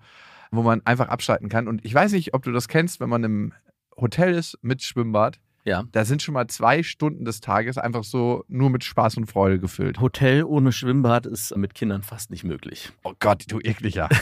[0.51, 1.67] wo man einfach abschalten kann.
[1.67, 3.53] Und ich weiß nicht, ob du das kennst, wenn man im
[3.97, 5.39] Hotel ist mit Schwimmbad.
[5.65, 5.83] Ja.
[5.91, 9.59] Da sind schon mal zwei Stunden des Tages einfach so nur mit Spaß und Freude
[9.59, 9.99] gefüllt.
[9.99, 12.91] Hotel ohne Schwimmbad ist mit Kindern fast nicht möglich.
[13.03, 14.07] Oh Gott, du ekliger.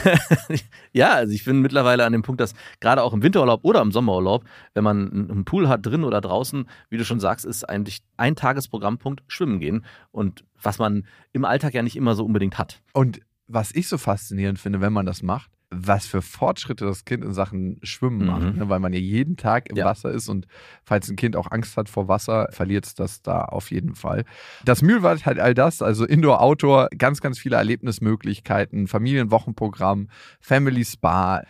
[0.92, 3.90] Ja, also ich bin mittlerweile an dem Punkt, dass gerade auch im Winterurlaub oder im
[3.90, 7.68] Sommerurlaub, wenn man einen einen Pool hat, drin oder draußen, wie du schon sagst, ist
[7.68, 9.84] eigentlich ein Tagesprogrammpunkt Schwimmen gehen.
[10.12, 12.80] Und was man im Alltag ja nicht immer so unbedingt hat.
[12.92, 17.24] Und was ich so faszinierend finde, wenn man das macht, was für Fortschritte das Kind
[17.24, 18.26] in Sachen Schwimmen Mhm.
[18.26, 18.68] macht, ne?
[18.68, 19.84] weil man ja jeden Tag im Ja.
[19.86, 20.46] Wasser ist und
[20.84, 24.24] falls ein Kind auch Angst hat vor Wasser, verliert es das da auf jeden Fall.
[24.64, 30.08] Das Mühlwald hat all das, also Indoor, Outdoor, ganz, ganz viele Erlebnismöglichkeiten, Familienwochenprogramm,
[30.40, 31.42] Family Spa.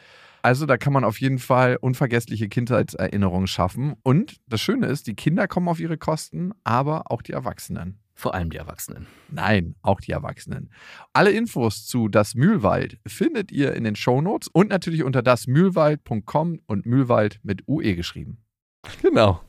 [0.43, 3.95] Also da kann man auf jeden Fall unvergessliche Kindheitserinnerungen schaffen.
[4.03, 7.99] Und das Schöne ist, die Kinder kommen auf ihre Kosten, aber auch die Erwachsenen.
[8.15, 9.07] Vor allem die Erwachsenen.
[9.31, 10.71] Nein, auch die Erwachsenen.
[11.13, 16.87] Alle Infos zu Das Mühlwald findet ihr in den Shownotes und natürlich unter dasmühlwald.com und
[16.87, 18.39] Mühlwald mit UE geschrieben.
[19.03, 19.41] Genau.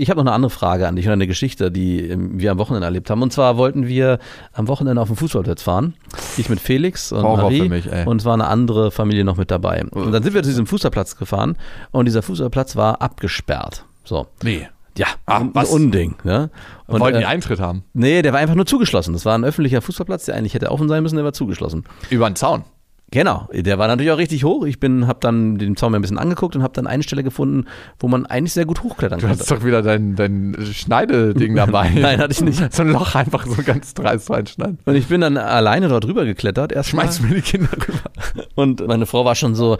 [0.00, 2.58] Ich habe noch eine andere Frage an dich oder eine Geschichte, die ähm, wir am
[2.58, 3.20] Wochenende erlebt haben.
[3.20, 4.20] Und zwar wollten wir
[4.52, 5.94] am Wochenende auf den Fußballplatz fahren.
[6.36, 7.68] Ich mit Felix und Horror Marie.
[7.68, 7.90] mich.
[8.06, 9.84] Und es war eine andere Familie noch mit dabei.
[9.84, 11.56] Und dann sind wir zu diesem Fußballplatz gefahren
[11.90, 13.84] und dieser Fußballplatz war abgesperrt.
[14.04, 14.28] So.
[14.44, 14.68] Nee.
[14.98, 15.70] Ja, Ach, ein was?
[15.70, 16.16] Unding.
[16.24, 16.50] Ne?
[16.86, 17.84] Und, Wollten die äh, Eintritt haben?
[17.92, 19.12] nee, der war einfach nur zugeschlossen.
[19.12, 21.84] Das war ein öffentlicher Fußballplatz, der eigentlich hätte offen sein müssen, der war zugeschlossen.
[22.10, 22.64] Über den Zaun.
[23.10, 24.66] Genau, der war natürlich auch richtig hoch.
[24.66, 27.22] Ich bin, habe dann den Zaun mir ein bisschen angeguckt und habe dann eine Stelle
[27.24, 27.64] gefunden,
[27.98, 29.40] wo man eigentlich sehr gut hochklettern Du konnte.
[29.40, 31.88] hast doch wieder dein, dein Schneideding dabei.
[31.90, 32.72] Nein, hatte ich nicht.
[32.74, 34.78] So ein Loch einfach so ganz dreist reinschneiden.
[34.84, 36.70] Und ich bin dann alleine dort rüber geklettert.
[36.72, 37.06] Erstmal.
[37.06, 38.44] Schmeißt mir die Kinder rüber.
[38.54, 39.78] Und meine Frau war schon so,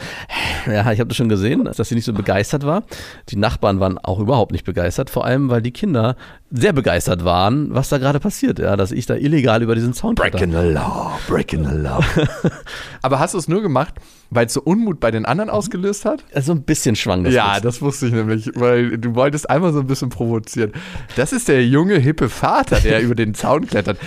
[0.67, 2.85] ja, ich habe das schon gesehen, dass sie nicht so begeistert war.
[3.29, 6.17] Die Nachbarn waren auch überhaupt nicht begeistert, vor allem weil die Kinder
[6.51, 10.15] sehr begeistert waren, was da gerade passiert, ja, dass ich da illegal über diesen Zaun.
[10.15, 12.01] Breaking the law, breaking the law.
[13.03, 13.95] Aber hast du es nur gemacht,
[14.31, 16.25] weil es so Unmut bei den anderen ausgelöst hat?
[16.35, 17.35] Also ein bisschen schwang das.
[17.35, 17.65] ja, mit.
[17.65, 20.73] das wusste ich nämlich, weil du wolltest einmal so ein bisschen provozieren.
[21.17, 23.99] Das ist der junge, hippe Vater, der über den Zaun klettert.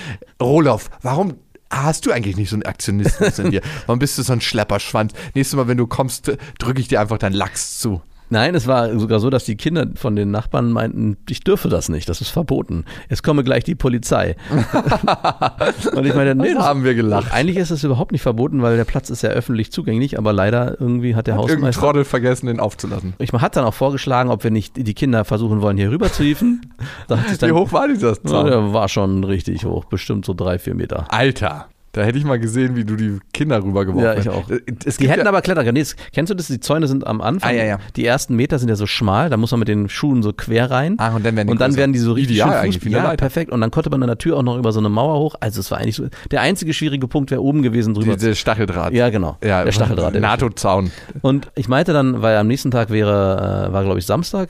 [0.42, 1.36] Roloff, warum
[1.70, 3.62] hast du eigentlich nicht so einen Aktionismus in dir?
[3.86, 5.14] Warum bist du so ein Schlepperschwanz?
[5.34, 8.02] Nächstes Mal, wenn du kommst, drücke ich dir einfach deinen Lachs zu.
[8.32, 11.90] Nein, es war sogar so, dass die Kinder von den Nachbarn meinten, ich dürfe das
[11.90, 12.86] nicht, das ist verboten.
[13.10, 14.38] Jetzt komme gleich die Polizei.
[15.96, 17.32] Und ich meine, nee, Das haben wir gelacht.
[17.34, 20.80] Eigentlich ist es überhaupt nicht verboten, weil der Platz ist ja öffentlich zugänglich, aber leider
[20.80, 23.14] irgendwie hat der Irgendein Hausmeister Trottel vergessen, den aufzulassen.
[23.20, 26.24] Ich hat dann auch vorgeschlagen, ob wir nicht die Kinder versuchen wollen, hier rüber zu
[26.24, 26.74] hieven.
[27.08, 28.46] Da hat sich dann, Wie hoch war dieser Ja, Zaun?
[28.46, 31.06] der war schon richtig hoch, bestimmt so drei, vier Meter.
[31.10, 31.68] Alter.
[31.94, 34.34] Da hätte ich mal gesehen, wie du die Kinder rübergeworfen Ja, ich hast.
[34.36, 34.50] auch.
[34.50, 35.74] Äh, Es Die hätten ja, aber klettern können.
[35.74, 36.48] Nee, das- kennst du das?
[36.48, 37.50] Die Zäune sind am Anfang.
[37.52, 37.80] Ah, ja, ja.
[37.98, 40.72] Die ersten Meter sind ja so schmal, da muss man mit den Schuhen so quer
[40.72, 40.96] rein.
[41.00, 43.04] Ah, und dann werden die und dann werden die so richtig Ideal schön eigentlich, ja,
[43.04, 43.18] Leiter.
[43.18, 43.52] perfekt.
[43.52, 45.36] Und dann konnte man an der Tür auch noch über so eine Mauer hoch.
[45.42, 48.14] Also es war eigentlich so, der einzige schwierige Punkt wäre oben gewesen drüber.
[48.16, 48.94] diese Stacheldraht.
[48.94, 49.38] ja, genau.
[49.44, 50.14] Ja, der Stacheldraht.
[50.14, 50.92] der NATO-Zaun.
[51.22, 54.50] Und ich meinte dann, weil am nächsten Tag wäre, äh, war glaube ich Samstag.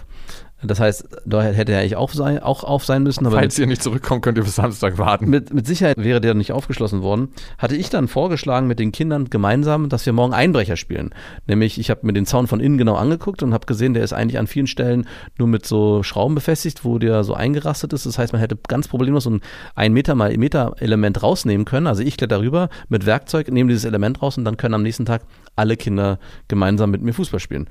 [0.64, 3.26] Das heißt, da hätte er eigentlich auch, sein, auch auf sein müssen.
[3.26, 5.30] Aber Falls ihr nicht zurückkommt, könnt ihr bis Samstag warten.
[5.30, 7.30] mit, mit Sicherheit wäre der nicht aufgeschlossen worden.
[7.58, 11.12] Hatte ich dann vorgeschlagen mit den Kindern gemeinsam, dass wir morgen Einbrecher spielen.
[11.48, 14.14] Nämlich, ich habe mir den Zaun von innen genau angeguckt und habe gesehen, der ist
[14.14, 18.06] eigentlich an vielen Stellen nur mit so Schrauben befestigt, wo der so eingerastet ist.
[18.06, 19.42] Das heißt, man hätte ganz problemlos so ein
[19.76, 21.88] 1 Meter mal Meter Element rausnehmen können.
[21.88, 25.06] Also ich kletter rüber mit Werkzeug, nehme dieses Element raus und dann können am nächsten
[25.06, 25.24] Tag
[25.56, 27.68] alle Kinder gemeinsam mit mir Fußball spielen.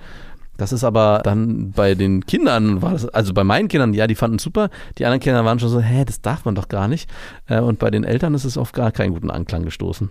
[0.60, 4.14] Das ist aber dann bei den Kindern, war das, also bei meinen Kindern, ja, die
[4.14, 4.68] fanden es super.
[4.98, 7.08] Die anderen Kinder waren schon so, hä, das darf man doch gar nicht.
[7.46, 10.08] Äh, Und bei den Eltern ist es auf gar keinen guten Anklang gestoßen.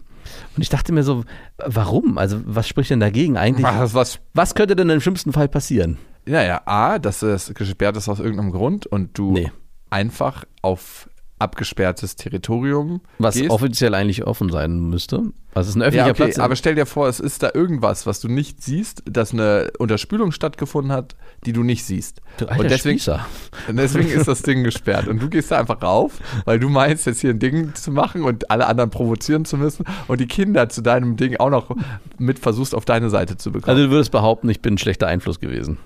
[0.55, 1.23] Und ich dachte mir so,
[1.63, 2.17] warum?
[2.17, 3.65] Also, was spricht denn dagegen eigentlich?
[3.65, 5.97] Was, was, Was könnte denn im schlimmsten Fall passieren?
[6.25, 9.51] naja, A, dass es gesperrt ist aus irgendeinem Grund und du Nee.
[9.89, 11.08] einfach auf
[11.39, 13.49] abgesperrtes Territorium Was gehst.
[13.49, 15.32] offiziell eigentlich offen sein müsste.
[15.56, 16.39] Also, es ist ein öffentlicher ja, okay, Platz.
[16.39, 20.32] aber stell dir vor, es ist da irgendwas, was du nicht siehst, dass eine Unterspülung
[20.32, 22.21] stattgefunden hat, die du nicht siehst.
[22.38, 23.25] Du alter und deswegen, Spießer.
[23.67, 25.08] und deswegen ist das Ding gesperrt.
[25.08, 28.23] Und du gehst da einfach rauf, weil du meinst, jetzt hier ein Ding zu machen
[28.23, 31.75] und alle anderen provozieren zu müssen und die Kinder zu deinem Ding auch noch
[32.19, 33.75] mit versuchst, auf deine Seite zu bekommen.
[33.75, 35.80] Also, du würdest behaupten, ich bin ein schlechter Einfluss gewesen.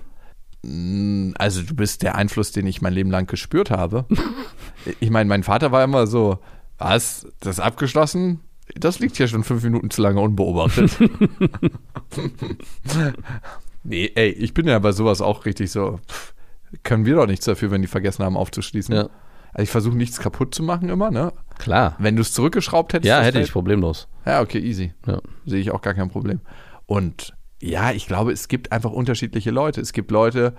[1.36, 4.06] Also du bist der Einfluss, den ich mein Leben lang gespürt habe.
[5.00, 6.38] ich meine, mein Vater war immer so,
[6.78, 8.40] was, das ist abgeschlossen?
[8.74, 10.96] Das liegt hier schon fünf Minuten zu lange unbeobachtet.
[13.84, 16.34] nee, ey, ich bin ja bei sowas auch richtig so, pff,
[16.82, 18.94] können wir doch nichts dafür, wenn die vergessen haben aufzuschließen.
[18.94, 19.10] Ja.
[19.52, 21.32] Also ich versuche nichts kaputt zu machen immer, ne?
[21.58, 21.94] Klar.
[21.98, 23.08] Wenn du es zurückgeschraubt hättest.
[23.08, 24.08] Ja, hätte ich, problemlos.
[24.26, 24.94] Ja, okay, easy.
[25.06, 25.20] Ja.
[25.46, 26.40] Sehe ich auch gar kein Problem.
[26.86, 29.80] Und ja, ich glaube, es gibt einfach unterschiedliche Leute.
[29.80, 30.54] Es gibt Leute,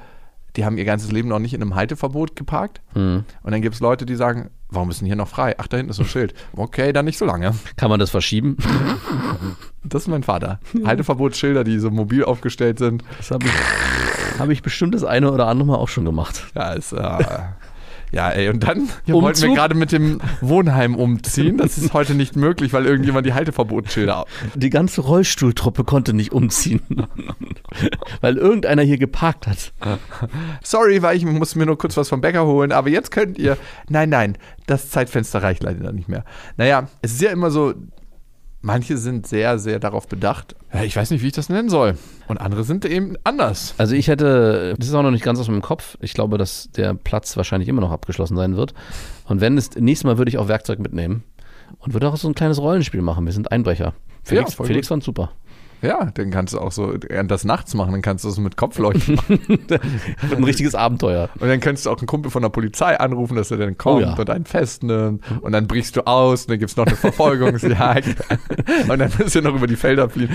[0.55, 2.81] die haben ihr ganzes Leben noch nicht in einem Halteverbot geparkt.
[2.95, 3.25] Mhm.
[3.43, 5.53] Und dann gibt es Leute, die sagen, warum ist denn hier noch frei?
[5.59, 6.33] Ach, da hinten ist so ein Schild.
[6.55, 7.53] Okay, dann nicht so lange.
[7.75, 8.57] Kann man das verschieben?
[9.87, 10.59] Das ist mein Vater.
[10.83, 13.03] Halteverbotsschilder, die so mobil aufgestellt sind.
[13.17, 16.43] Das habe ich, hab ich bestimmt das eine oder andere Mal auch schon gemacht.
[16.55, 16.97] Ja, ist, äh,
[18.15, 19.21] ja, ey, und dann ja, Umzug?
[19.23, 21.57] wollten wir gerade mit dem Wohnheim umziehen.
[21.57, 24.25] Das ist heute nicht möglich, weil irgendjemand die Halteverbotsschilder
[24.55, 26.79] Die ganze Rollstuhltruppe konnte nicht umziehen,
[28.21, 29.73] weil irgendeiner hier geparkt hat.
[30.63, 33.57] Sorry, weil ich muss mir nur kurz was vom Bäcker holen, aber jetzt könnt ihr.
[33.89, 36.23] Nein, nein, das Zeitfenster reicht leider nicht mehr.
[36.55, 37.73] Naja, es ist ja immer so,
[38.65, 40.55] manche sind sehr, sehr darauf bedacht.
[40.73, 41.97] Ja, ich weiß nicht, wie ich das nennen soll.
[42.27, 43.75] Und andere sind eben anders.
[43.77, 45.97] Also ich hätte, das ist auch noch nicht ganz aus meinem Kopf.
[46.01, 48.73] Ich glaube, dass der Platz wahrscheinlich immer noch abgeschlossen sein wird.
[49.27, 51.23] Und wenn es nächstes Mal würde ich auch Werkzeug mitnehmen
[51.79, 53.25] und würde auch so ein kleines Rollenspiel machen.
[53.25, 53.93] Wir sind Einbrecher.
[54.23, 55.31] Felix, voll Felix fand super.
[55.81, 58.57] Ja, dann kannst du auch so äh, das nachts machen, dann kannst du es mit
[58.57, 59.39] Kopfleuchten machen.
[60.31, 61.29] Ein richtiges Abenteuer.
[61.39, 63.95] Und dann könntest du auch einen Kumpel von der Polizei anrufen, dass er dann kommt
[64.03, 64.13] Oh ja.
[64.15, 65.23] und einen festnimmt.
[65.41, 68.15] Und dann brichst du aus und dann gibt es noch eine Verfolgungsjagd.
[68.89, 70.29] und dann müsst ihr noch über die Felder fliehen.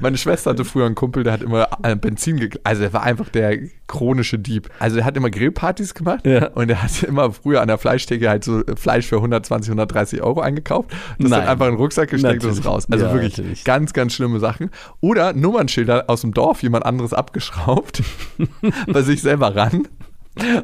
[0.00, 3.02] Meine Schwester hatte früher einen Kumpel, der hat immer äh, Benzin gekl- Also er war
[3.02, 4.68] einfach der chronische Dieb.
[4.80, 6.48] Also er hat immer Grillpartys gemacht Ja.
[6.48, 10.40] und er hat immer früher an der Fleischtheke halt so Fleisch für 120, 130 Euro
[10.40, 10.90] eingekauft.
[11.18, 11.40] Das Nein.
[11.40, 12.66] dann einfach in den Rucksack gesteckt und ist Natürlich.
[12.74, 12.86] raus.
[12.90, 13.64] Also Ja, wirklich natürlich.
[13.64, 14.70] ganz, ganz schlimme Sachen.
[15.00, 18.02] Oder Nummernschilder aus dem Dorf, jemand anderes abgeschraubt,
[18.86, 19.88] bei sich selber ran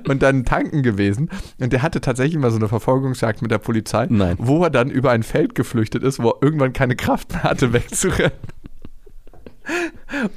[0.09, 1.31] und dann tanken gewesen.
[1.59, 4.37] Und der hatte tatsächlich mal so eine Verfolgungsjagd mit der Polizei, Nein.
[4.39, 7.73] wo er dann über ein Feld geflüchtet ist, wo er irgendwann keine Kraft mehr hatte,
[7.73, 8.33] wegzurennen.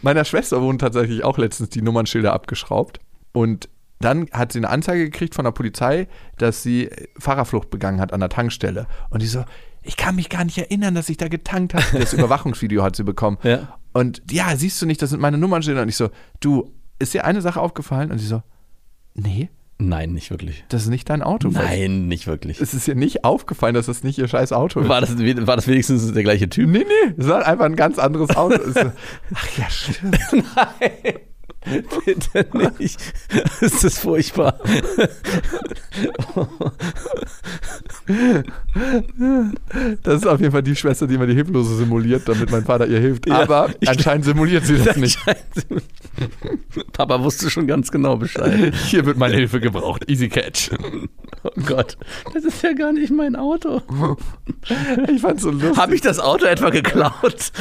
[0.02, 3.00] Meiner Schwester wurden tatsächlich auch letztens die Nummernschilder abgeschraubt.
[3.34, 8.14] Und dann hat sie eine Anzeige gekriegt von der Polizei, dass sie Fahrerflucht begangen hat
[8.14, 8.88] an der Tankstelle.
[9.10, 9.44] Und die so,
[9.82, 12.00] ich kann mich gar nicht erinnern, dass ich da getankt habe.
[12.00, 13.38] Das Überwachungsvideo hat sie bekommen.
[13.44, 13.78] Ja.
[13.96, 15.82] Und ja, siehst du nicht, das sind meine Nummernschilder.
[15.82, 16.10] Und ich so,
[16.42, 18.12] du, ist dir eine Sache aufgefallen?
[18.12, 18.44] Und sie so,
[19.14, 20.66] nee, Nein, nicht wirklich.
[20.68, 21.48] das ist nicht dein Auto.
[21.48, 22.60] Nein, nicht wirklich.
[22.60, 24.90] Es ist ihr nicht aufgefallen, dass das nicht ihr scheiß Auto ist.
[24.90, 26.70] War das, war das wenigstens der gleiche Typ?
[26.70, 28.60] Nee, nee, es war einfach ein ganz anderes Auto.
[29.34, 30.20] Ach ja, stimmt.
[32.06, 32.46] Bitte
[32.78, 33.00] nicht.
[33.62, 34.60] Das ist furchtbar.
[40.04, 42.88] Das ist auf jeden Fall die Schwester, die immer die Hilflose simuliert, damit mein Vater
[42.88, 43.28] ihr hilft.
[43.28, 45.20] Ja, Aber anscheinend simuliert sie das nicht.
[46.94, 48.74] Papa wusste schon ganz genau Bescheid.
[48.88, 50.10] Hier wird meine Hilfe gebraucht.
[50.10, 50.72] Easy Catch.
[51.44, 51.98] Oh Gott,
[52.34, 53.82] das ist ja gar nicht mein Auto.
[55.14, 55.78] Ich fand's so lustig.
[55.78, 57.52] Habe ich das Auto etwa geklaut?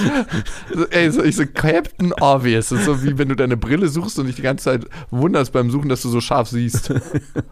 [0.75, 2.71] So, ey, so, ich so, Captain Obvious.
[2.71, 5.53] Das ist so wie wenn du deine Brille suchst und dich die ganze Zeit wunderst
[5.53, 6.93] beim Suchen, dass du so scharf siehst.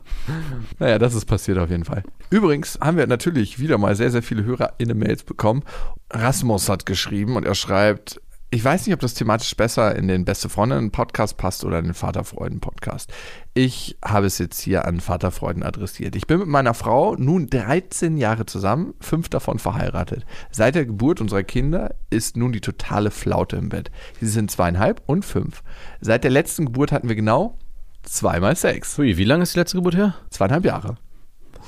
[0.79, 2.03] naja, das ist passiert auf jeden Fall.
[2.29, 5.63] Übrigens haben wir natürlich wieder mal sehr, sehr viele HörerInnen-Mails bekommen.
[6.11, 8.21] Rasmus hat geschrieben und er schreibt,
[8.55, 11.95] ich weiß nicht, ob das thematisch besser in den Beste Freundinnen-Podcast passt oder in den
[11.95, 13.11] Vaterfreuden-Podcast.
[13.55, 16.15] Ich habe es jetzt hier an Vaterfreuden adressiert.
[16.17, 20.27] Ich bin mit meiner Frau nun 13 Jahre zusammen, fünf davon verheiratet.
[20.51, 23.91] Seit der Geburt unserer Kinder ist nun die totale Flaute im Bett.
[24.21, 25.63] Sie sind zweieinhalb und fünf.
[26.03, 27.57] Seit der letzten Geburt hatten wir genau
[28.03, 28.99] zweimal Sex.
[28.99, 30.15] Hui, wie lange ist die letzte Geburt her?
[30.29, 30.97] Zweieinhalb Jahre.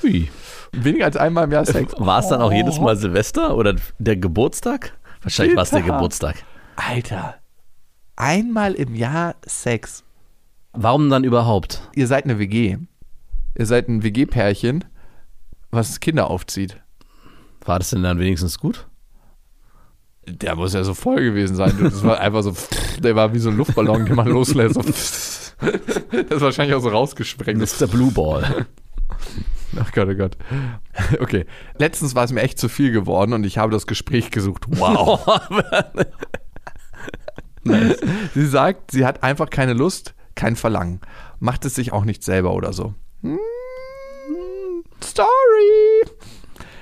[0.03, 0.29] Hui.
[0.71, 1.95] Weniger als einmal im Jahr Sex.
[1.97, 4.93] War es dann auch jedes Mal Silvester oder der Geburtstag?
[5.23, 5.81] Wahrscheinlich war es der.
[5.81, 6.45] Geburtstag.
[6.75, 7.35] Alter.
[8.15, 10.03] Einmal im Jahr Sex.
[10.73, 11.89] Warum dann überhaupt?
[11.95, 12.77] Ihr seid eine WG.
[13.57, 14.83] Ihr seid ein WG-Pärchen,
[15.71, 16.77] was Kinder aufzieht.
[17.63, 18.87] War das denn dann wenigstens gut?
[20.27, 21.77] Der muss ja so voll gewesen sein.
[21.81, 22.53] Das war einfach so,
[22.99, 24.77] der war wie so ein Luftballon, den man loslässt.
[24.77, 25.55] Das
[26.29, 27.59] ist wahrscheinlich auch so rausgesprengt.
[27.59, 27.87] Mr.
[27.87, 28.65] Blue Ball.
[29.79, 30.37] Ach Gott, oh Gott.
[31.19, 31.45] Okay.
[31.77, 34.65] Letztens war es mir echt zu viel geworden und ich habe das Gespräch gesucht.
[34.67, 35.25] Wow.
[37.65, 37.99] nice.
[38.33, 41.01] Sie sagt, sie hat einfach keine Lust, kein Verlangen.
[41.39, 42.93] Macht es sich auch nicht selber oder so.
[43.21, 43.39] Hm,
[45.03, 46.05] Story.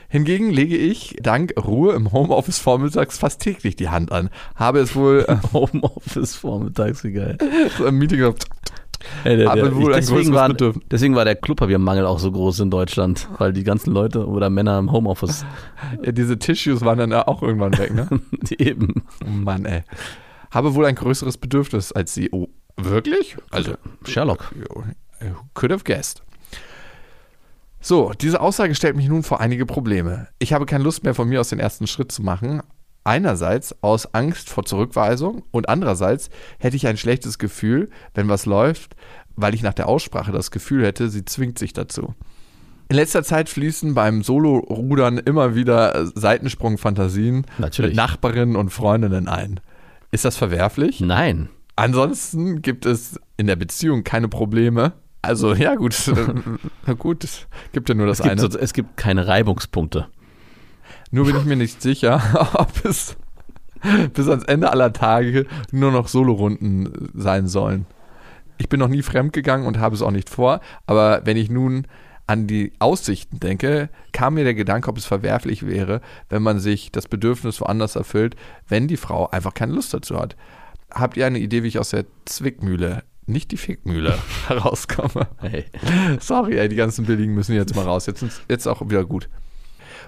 [0.10, 4.30] Hingegen lege ich dank Ruhe im Homeoffice vormittags fast täglich die Hand an.
[4.56, 7.38] Habe es wohl äh, Homeoffice vormittags, wie geil.
[7.78, 8.46] so im Meeting gesagt,
[9.24, 12.62] Ey, der, Aber der, wohl ein deswegen, war, deswegen war der Klopapiermangel auch so groß
[12.62, 15.46] in Deutschland, weil die ganzen Leute oder Männer im Homeoffice
[16.04, 18.08] ja, diese Tissues waren dann auch irgendwann weg, ne?
[18.58, 19.04] eben.
[19.26, 19.82] Oh Mann, ey.
[20.54, 22.30] Habe wohl ein größeres Bedürfnis als sie.
[22.32, 23.38] Oh, wirklich?
[23.50, 23.74] Also,
[24.06, 24.54] Sherlock.
[25.56, 26.22] could have guessed.
[27.82, 30.28] So, diese Aussage stellt mich nun vor einige Probleme.
[30.40, 32.62] Ich habe keine Lust mehr von mir aus den ersten Schritt zu machen.
[33.04, 38.96] Einerseits aus Angst vor Zurückweisung und andererseits hätte ich ein schlechtes Gefühl, wenn was läuft,
[39.36, 42.14] weil ich nach der Aussprache das Gefühl hätte, sie zwingt sich dazu.
[42.90, 49.60] In letzter Zeit fließen beim Solo-Rudern immer wieder Seitensprung-Fantasien mit Nachbarinnen und Freundinnen ein.
[50.14, 51.02] Ist das verwerflich?
[51.02, 51.50] Nein.
[51.76, 54.94] Ansonsten gibt es in der Beziehung keine Probleme.
[55.24, 55.96] Also ja gut,
[56.86, 58.40] na gut, es gibt ja nur das Es eine.
[58.40, 60.06] so, es gibt keine Reibungspunkte.
[61.10, 62.22] Nur bin ich mir nicht sicher,
[62.54, 63.18] ob es
[64.14, 67.88] bis ans Ende aller Tage nur noch Solorunden sein sollen.
[68.60, 71.88] Ich bin noch nie fremdgegangen und habe es auch nicht vor, aber wenn ich nun
[72.28, 76.92] an die Aussichten denke, kam mir der Gedanke, ob es verwerflich wäre, wenn man sich
[76.92, 78.36] das Bedürfnis woanders erfüllt,
[78.68, 80.36] wenn die Frau einfach keine Lust dazu hat.
[80.92, 85.28] Habt ihr eine Idee, wie ich aus der Zwickmühle, nicht die Fickmühle, herauskomme?
[85.38, 85.66] Hey.
[86.20, 88.06] Sorry, ey, die ganzen billigen müssen jetzt mal raus.
[88.06, 89.30] Jetzt ist jetzt auch wieder gut.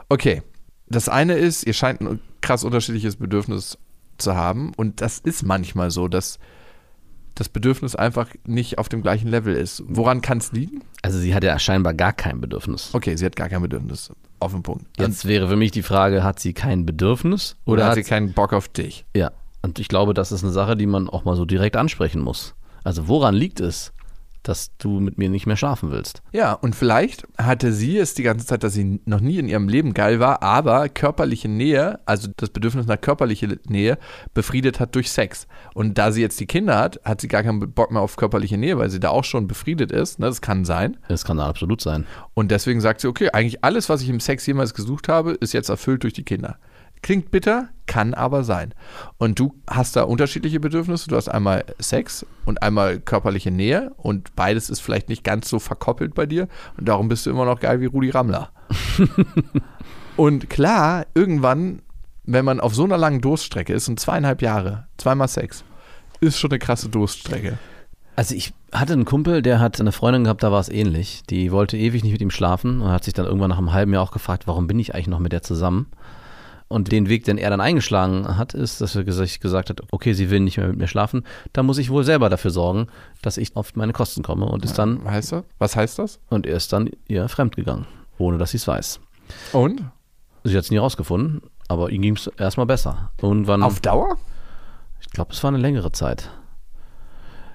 [0.09, 0.41] Okay.
[0.87, 3.79] Das eine ist, ihr scheint ein krass unterschiedliches Bedürfnis
[4.17, 4.71] zu haben.
[4.75, 6.37] Und das ist manchmal so, dass
[7.35, 9.83] das Bedürfnis einfach nicht auf dem gleichen Level ist.
[9.87, 10.81] Woran kann es liegen?
[11.01, 12.89] Also sie hat ja scheinbar gar kein Bedürfnis.
[12.93, 14.11] Okay, sie hat gar kein Bedürfnis.
[14.39, 14.85] Auf den Punkt.
[14.97, 18.53] Jetzt wäre für mich die Frage, hat sie kein Bedürfnis Oder, hat sie keinen Bock
[18.53, 19.05] auf dich?
[19.15, 22.21] Ja, und ich glaube, das ist eine Sache, die man auch mal so direkt ansprechen
[22.21, 22.55] muss.
[22.83, 23.93] Also woran liegt es,
[24.47, 26.21] dass du mit mir nicht mehr schlafen willst?
[26.31, 29.67] Ja, und vielleicht hatte sie es die ganze Zeit, dass sie noch nie in ihrem
[29.67, 33.97] Leben geil war, aber körperliche Nähe, also das Bedürfnis nach körperlicher Nähe,
[34.33, 35.47] befriedet hat durch Sex.
[35.73, 38.57] Und da sie jetzt die Kinder hat, hat sie gar keinen Bock mehr auf körperliche
[38.57, 40.19] Nähe, weil sie da auch schon befriedet ist.
[40.19, 40.97] Ne, das kann sein.
[41.07, 42.05] Das kann absolut sein.
[42.33, 45.53] Und deswegen sagt sie, okay, eigentlich alles, was ich im Sex jemals gesucht habe, ist
[45.53, 46.57] jetzt erfüllt durch die Kinder.
[47.05, 48.73] Klingt bitter, kann aber sein.
[49.19, 51.07] Und du hast da unterschiedliche Bedürfnisse.
[51.07, 55.59] Du hast einmal Sex und einmal körperliche Nähe und beides ist vielleicht nicht ganz so
[55.59, 56.47] verkoppelt bei dir
[56.79, 58.49] und darum bist du immer noch geil wie Rudi Rammler.
[60.17, 61.83] und klar, irgendwann,
[62.23, 65.63] wenn man auf so einer langen Durststrecke ist und zweieinhalb Jahre, zweimal Sex,
[66.21, 67.59] ist schon eine krasse Durststrecke.
[68.15, 71.21] Also ich hatte einen Kumpel, der hat eine Freundin gehabt, da war es ähnlich.
[71.29, 73.93] Die wollte ewig nicht mit ihm schlafen und hat sich dann irgendwann nach einem halben
[73.93, 75.85] Jahr auch gefragt, warum bin ich eigentlich noch mit der zusammen?
[76.67, 80.31] Und den Weg, den er dann eingeschlagen hat, ist, dass er gesagt hat, okay, sie
[80.31, 81.23] will nicht mehr mit mir schlafen,
[81.53, 82.87] da muss ich wohl selber dafür sorgen,
[83.21, 85.43] dass ich auf meine Kosten komme und ist dann Heißt das?
[85.59, 86.19] Was heißt das?
[86.29, 87.85] und er ist dann ihr fremdgegangen,
[88.17, 88.99] ohne dass sie es weiß.
[89.53, 89.83] Und?
[90.43, 93.11] Sie hat es nie rausgefunden, aber ihm ging es erstmal besser.
[93.21, 94.17] Irgendwann, Auf Dauer?
[95.01, 96.31] ich glaube, es war eine längere Zeit.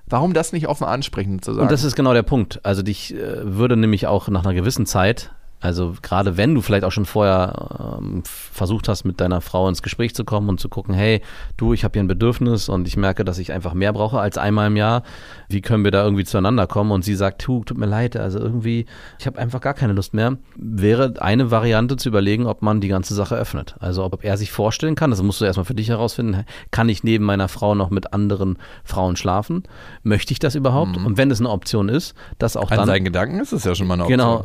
[0.07, 1.63] Warum das nicht offen ansprechen zu sagen?
[1.63, 2.65] Und das ist genau der Punkt.
[2.65, 6.85] Also dich äh, würde nämlich auch nach einer gewissen Zeit Also gerade wenn du vielleicht
[6.85, 10.69] auch schon vorher ähm, versucht hast, mit deiner Frau ins Gespräch zu kommen und zu
[10.69, 11.21] gucken, hey,
[11.57, 14.39] du, ich habe hier ein Bedürfnis und ich merke, dass ich einfach mehr brauche als
[14.39, 15.03] einmal im Jahr.
[15.49, 16.93] Wie können wir da irgendwie zueinander kommen?
[16.93, 18.87] Und sie sagt, tu, tut mir leid, also irgendwie,
[19.19, 20.39] ich habe einfach gar keine Lust mehr.
[20.57, 23.77] Wäre eine Variante zu überlegen, ob man die ganze Sache öffnet.
[23.81, 27.05] Also ob er sich vorstellen kann, das musst du erstmal für dich herausfinden, kann ich
[27.05, 29.65] neben meiner Frau noch mit anderen Frauen schlafen?
[30.03, 30.97] Möchte ich das überhaupt?
[30.97, 33.75] Und wenn es eine Option ist, das auch An dann seinen Gedanken ist es ja
[33.75, 34.19] schon mal eine Option.
[34.19, 34.45] Genau.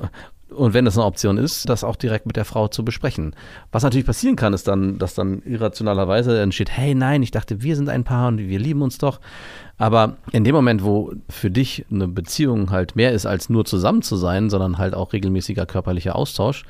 [0.49, 3.35] Und wenn das eine Option ist, das auch direkt mit der Frau zu besprechen.
[3.71, 7.75] Was natürlich passieren kann, ist dann, dass dann irrationalerweise entsteht, hey, nein, ich dachte, wir
[7.75, 9.19] sind ein Paar und wir lieben uns doch.
[9.77, 14.03] Aber in dem Moment, wo für dich eine Beziehung halt mehr ist, als nur zusammen
[14.03, 16.63] zu sein, sondern halt auch regelmäßiger körperlicher Austausch,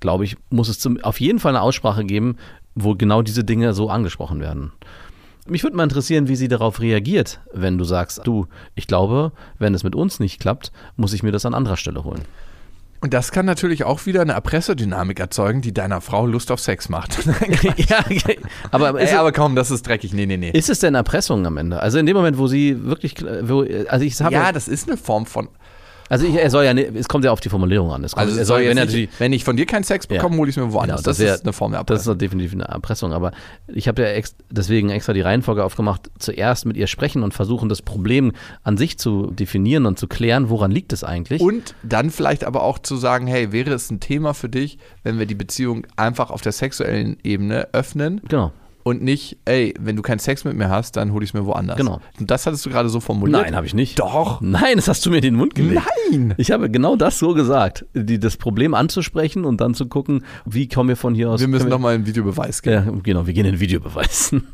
[0.00, 2.36] glaube ich, muss es zum, auf jeden Fall eine Aussprache geben,
[2.74, 4.72] wo genau diese Dinge so angesprochen werden.
[5.46, 9.74] Mich würde mal interessieren, wie sie darauf reagiert, wenn du sagst, du, ich glaube, wenn
[9.74, 12.22] es mit uns nicht klappt, muss ich mir das an anderer Stelle holen.
[13.04, 16.88] Und das kann natürlich auch wieder eine Erpresserdynamik erzeugen, die deiner Frau Lust auf Sex
[16.88, 17.18] macht.
[17.76, 18.38] ja, okay.
[18.70, 20.14] aber, Ey, aber komm, das ist dreckig.
[20.14, 20.48] Nee, nee, nee.
[20.48, 21.80] ist es denn Erpressung am Ende?
[21.80, 24.96] Also in dem Moment, wo sie wirklich, wo, also ich habe, Ja, das ist eine
[24.96, 25.48] Form von.
[26.08, 28.02] Also ich, er soll ja, ne- es kommt ja auf die Formulierung an.
[28.02, 30.16] Kommt, Also er soll wenn nicht, wenn ich von dir keinen Sex Ja.
[30.16, 31.02] bekomme, hole ich es mir woanders.
[31.02, 32.18] Genau, das das, wär- ist eine Form der Das ist Erpressung.
[32.18, 33.32] definitiv eine Erpressung, aber
[33.68, 37.68] ich habe ja ex deswegen extra die Reihenfolge aufgemacht, zuerst mit ihr sprechen und versuchen,
[37.68, 38.32] das Problem
[38.62, 41.40] an sich zu definieren und zu klären, woran liegt es eigentlich.
[41.40, 45.18] Und dann vielleicht aber auch zu sagen, hey, wäre es ein Thema für dich, wenn
[45.18, 48.52] wir die Beziehung einfach auf der sexuellen Ebene öffnen genau.
[48.84, 51.46] Und nicht, ey, wenn du keinen Sex mit mir hast, dann hole ich es mir
[51.46, 51.78] woanders.
[51.78, 52.00] Genau.
[52.20, 53.42] Und das hattest du gerade so formuliert.
[53.42, 53.98] Nein, habe ich nicht.
[53.98, 54.42] Doch.
[54.42, 55.82] Nein, das hast du mir in den Mund gelegt.
[56.10, 56.34] Nein.
[56.36, 60.68] Ich habe genau das so gesagt, die, das Problem anzusprechen und dann zu gucken, wie
[60.68, 61.40] kommen wir von hier aus.
[61.40, 62.86] Wir müssen nochmal einen Videobeweis geben.
[62.86, 64.34] Ja, genau, wir gehen in den Videobeweis.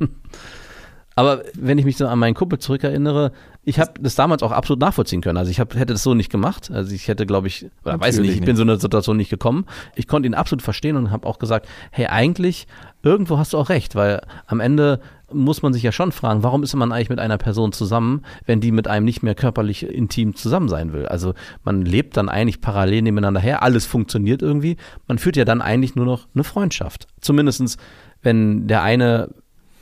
[1.17, 3.33] Aber wenn ich mich so an meinen Kumpel zurückerinnere,
[3.65, 5.37] ich habe das damals auch absolut nachvollziehen können.
[5.37, 6.71] Also ich hab, hätte das so nicht gemacht.
[6.73, 8.81] Also ich hätte, glaube ich, oder weiß ich Natürlich nicht, ich bin so in eine
[8.81, 9.67] Situation nicht gekommen.
[9.97, 12.67] Ich konnte ihn absolut verstehen und habe auch gesagt, hey, eigentlich,
[13.03, 15.01] irgendwo hast du auch recht, weil am Ende
[15.33, 18.61] muss man sich ja schon fragen, warum ist man eigentlich mit einer Person zusammen, wenn
[18.61, 21.07] die mit einem nicht mehr körperlich intim zusammen sein will?
[21.07, 21.35] Also
[21.65, 24.77] man lebt dann eigentlich parallel nebeneinander her, alles funktioniert irgendwie.
[25.07, 27.07] Man führt ja dann eigentlich nur noch eine Freundschaft.
[27.21, 27.77] Zumindestens,
[28.23, 29.29] wenn der eine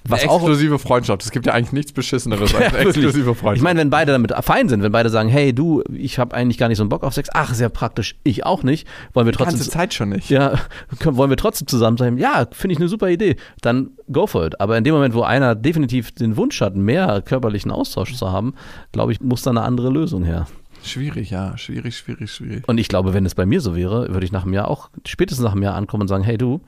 [0.05, 1.23] was eine auch exklusive Freundschaft.
[1.23, 3.05] Es gibt ja eigentlich nichts Beschisseneres als Ja, eine wirklich.
[3.05, 3.57] exklusive Freundschaft.
[3.57, 6.59] Ich meine, wenn beide damit fein sind, wenn beide sagen, hey du, ich habe eigentlich
[6.59, 9.33] gar nicht so einen Bock auf Sex, ach, sehr praktisch, ich auch nicht, wollen wir
[9.33, 10.31] die trotzdem, ganze Zeit schon nicht.
[10.31, 10.55] ja,
[10.99, 12.19] können, wollen wir trotzdem zusammen sein?
[12.19, 13.37] Ja, finde ich eine super Idee.
[13.61, 14.61] Dann go for it.
[14.61, 18.55] Aber in dem Moment, wo einer definitiv den Wunsch hat, mehr körperlichen Austausch zu haben,
[18.93, 20.47] glaube ich, muss da eine andere Lösung her.
[20.85, 21.59] Schwierig, ja.
[21.59, 22.67] Schwierig, schwierig, schwierig.
[22.69, 24.91] Und ich glaube, wenn es bei mir so wäre, würde ich nach einem Jahr auch,
[25.07, 26.61] spätestens nach einem Jahr ankommen und sagen, hey du,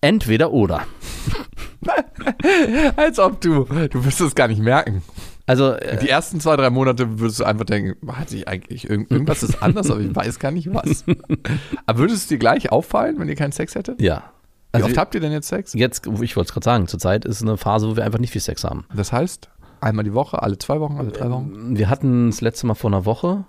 [0.00, 0.82] entweder oder.
[2.96, 5.02] Als ob du, du wirst es gar nicht merken.
[5.46, 9.10] Also, äh, Die ersten zwei, drei Monate würdest du einfach denken, hat sich eigentlich irgend,
[9.10, 11.04] irgendwas ist anders, aber ich weiß gar nicht was.
[11.86, 14.00] aber würde es dir gleich auffallen, wenn ihr keinen Sex hättet?
[14.00, 14.24] ja.
[14.72, 15.72] Wie Also oft habt ihr denn jetzt Sex?
[15.72, 18.42] jetzt, ich wollte es gerade sagen, zurzeit ist eine Phase, wo wir einfach nicht viel
[18.42, 18.84] Sex haben.
[18.94, 19.48] Das heißt,
[19.80, 21.76] einmal die Woche, alle zwei Wochen, alle drei Wochen?
[21.78, 23.46] Wir hatten das letzte Mal vor einer Woche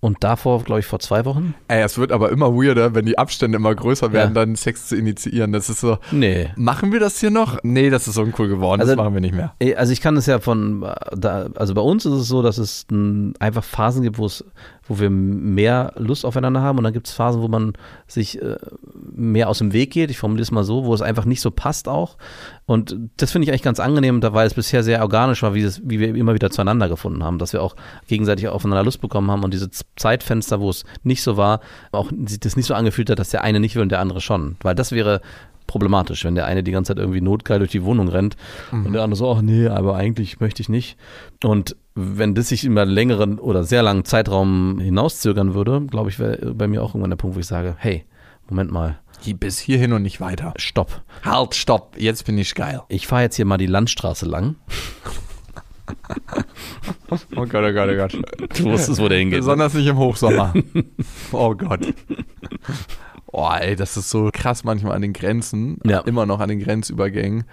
[0.00, 1.54] und davor, glaube ich, vor zwei Wochen.
[1.68, 4.44] Ey, es wird aber immer weirder, wenn die Abstände immer größer werden, Ja.
[4.44, 5.52] dann Sex zu initiieren.
[5.52, 6.50] Das ist so, Nee.
[6.56, 7.58] machen wir das hier noch?
[7.62, 9.54] Nee, das ist uncool geworden, Also- das machen wir nicht mehr.
[9.58, 12.42] Eh, Also ich kann es ja von, äh, da, also bei uns ist es so,
[12.42, 12.86] dass es
[13.40, 14.44] einfach Phasen gibt, wo es,
[14.88, 17.72] wo wir mehr Lust aufeinander haben und dann gibt es Phasen, wo man
[18.06, 18.56] sich äh,
[19.14, 20.10] mehr aus dem Weg geht.
[20.10, 22.16] Ich formuliere es mal so, wo es einfach nicht so passt auch.
[22.66, 25.62] Und das finde ich eigentlich ganz angenehm, da weil es bisher sehr organisch war, wie,
[25.62, 27.76] es, wie wir immer wieder zueinander gefunden haben, dass wir auch
[28.06, 31.60] gegenseitig aufeinander Lust bekommen haben und diese Zeitfenster, wo es nicht so war,
[31.92, 34.56] auch das nicht so angefühlt hat, dass der eine nicht will und der andere schon.
[34.62, 35.20] Weil das wäre
[35.66, 38.36] problematisch, wenn der eine die ganze Zeit irgendwie notgeil durch die Wohnung rennt
[38.70, 40.96] und der andere so, ach nee, aber eigentlich möchte ich nicht.
[41.42, 46.18] Und wenn das sich über einen längeren oder sehr langen Zeitraum hinauszögern würde, glaube ich,
[46.18, 48.04] wäre bei mir auch irgendwann der Punkt, wo ich sage, hey,
[48.48, 50.52] Moment mal, Hier- Bis hierhin und nicht weiter.
[50.56, 51.00] stopp.
[51.24, 52.82] Halt, stopp, jetzt bin ich geil.
[52.88, 54.56] Ich fahre jetzt hier mal die Landstraße lang.
[57.36, 58.12] Oh Gott, oh Gott, oh Gott.
[58.58, 59.38] Du wusstest, wo der hingeht.
[59.38, 60.52] Besonders nicht im Hochsommer.
[61.32, 61.94] oh Gott.
[63.26, 65.78] Oh, ey, das ist so krass manchmal an den Grenzen.
[65.84, 66.00] Ja.
[66.00, 67.44] Immer noch an den Grenzübergängen.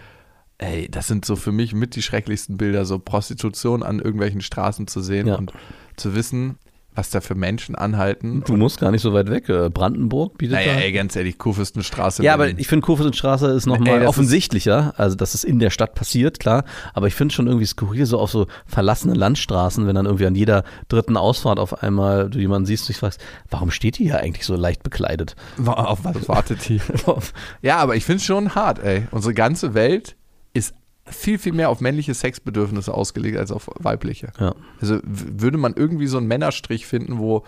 [0.59, 4.87] Ey, das sind so für mich mit die schrecklichsten Bilder, so Prostitution an irgendwelchen Straßen
[4.87, 5.35] zu sehen Ja.
[5.35, 5.51] und
[5.97, 6.57] zu wissen,
[6.95, 8.43] was da für Menschen anhalten.
[8.45, 9.49] Du musst gar nicht so weit weg.
[9.49, 10.79] Äh, Brandenburg bietet Naja, da.
[10.79, 12.23] ey, ganz ehrlich, Kurfürstenstraße.
[12.23, 16.39] Ja, aber ich finde, Kurfürstenstraße ist nochmal offensichtlicher, also dass es in der Stadt passiert,
[16.39, 16.65] klar.
[16.93, 20.35] Aber ich finde schon irgendwie skurril, so auf so verlassenen Landstraßen, wenn dann irgendwie an
[20.35, 24.19] jeder dritten Ausfahrt auf einmal du jemanden siehst, du dich fragst, warum steht die hier
[24.19, 25.35] eigentlich so leicht bekleidet?
[25.65, 26.79] Auf was wartet die?
[27.63, 29.07] ja, aber ich finde es schon hart, ey.
[29.09, 30.15] Unsere ganze Welt
[30.53, 30.73] ist
[31.05, 34.31] viel, viel mehr auf männliche Sexbedürfnisse ausgelegt als auf weibliche.
[34.39, 34.55] ja.
[34.79, 37.43] Also würde man irgendwie so einen Männerstrich finden, wo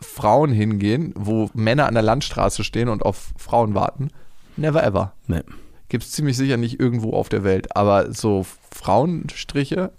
[0.00, 4.10] Frauen hingehen, wo Männer an der Landstraße stehen und auf Frauen warten?
[4.56, 5.14] Never ever.
[5.26, 5.42] Nee.
[5.88, 7.74] Gibt es ziemlich sicher nicht irgendwo auf der Welt.
[7.76, 9.90] Aber so Frauenstriche,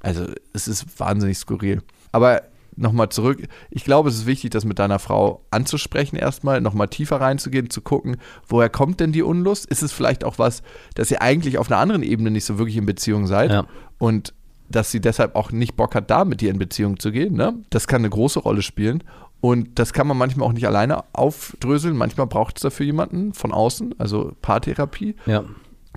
[0.00, 1.82] also es ist wahnsinnig skurril.
[2.12, 2.42] Aber
[2.76, 7.20] nochmal zurück, ich glaube, es ist wichtig, das mit deiner Frau anzusprechen erstmal, nochmal tiefer
[7.20, 8.16] reinzugehen, zu gucken,
[8.46, 9.66] woher kommt denn die Unlust?
[9.66, 10.62] Ist es vielleicht auch was,
[10.94, 13.50] dass ihr eigentlich auf einer anderen Ebene nicht so wirklich in Beziehung seid?
[13.50, 13.66] Ja.
[13.98, 14.34] Und
[14.68, 17.34] dass sie deshalb auch nicht Bock hat, da mit dir in Beziehung zu gehen.
[17.34, 17.54] Ne?
[17.70, 19.02] Das kann eine große Rolle spielen.
[19.40, 21.96] Und das kann man manchmal auch nicht alleine aufdröseln.
[21.96, 25.14] Manchmal braucht es dafür jemanden von außen, also Paartherapie.
[25.26, 25.44] Ja.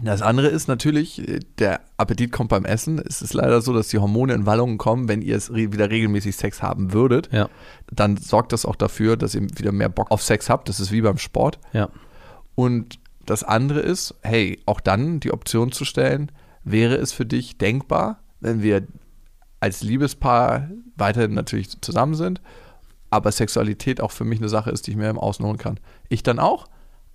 [0.03, 2.99] Das andere ist natürlich, äh, der Appetit kommt beim Essen.
[2.99, 5.89] Es ist leider so, dass die Hormone in Wallungen kommen, wenn ihr es re wieder
[5.89, 7.29] regelmäßig Sex haben würdet.
[7.31, 7.49] Ja.
[7.91, 10.69] Dann sorgt das auch dafür, dass ihr wieder mehr Bock auf Sex habt.
[10.69, 11.59] Das ist wie beim Sport.
[11.73, 11.89] Ja.
[12.55, 16.31] Und das andere ist, hey, auch dann die Option zu stellen,
[16.63, 18.87] wäre es für dich denkbar, wenn wir
[19.59, 22.41] als Liebespaar weiterhin natürlich zusammen sind,
[23.09, 25.79] aber Sexualität auch für mich eine Sache ist, die ich mir im Außen holen kann.
[26.07, 26.67] Ich dann auch?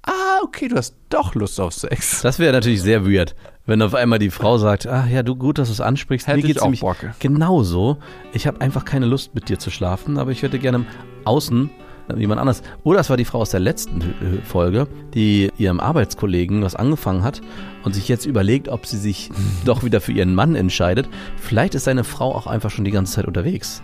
[0.07, 2.21] Ah, okay, du hast doch Lust auf Sex.
[2.23, 3.35] Das wäre natürlich sehr weird,
[3.67, 6.27] wenn auf einmal die Frau sagt, ach ja, du gut, dass du es ansprichst.
[6.27, 6.97] Hätte Mir ich geht's auch nämlich Bock.
[7.21, 7.97] genauso.
[8.33, 10.85] Ich habe einfach keine Lust mit dir zu schlafen, aber ich hätte gerne
[11.25, 11.71] außen
[12.17, 12.63] jemand anders.
[12.83, 17.25] Oder es war die Frau aus der letzten äh, Folge, die ihrem Arbeitskollegen was angefangen
[17.25, 17.41] hat
[17.83, 19.31] und sich jetzt überlegt, ob sie sich
[19.65, 21.09] doch wieder für ihren Mann entscheidet.
[21.39, 23.83] Vielleicht ist seine Frau auch einfach schon die ganze Zeit unterwegs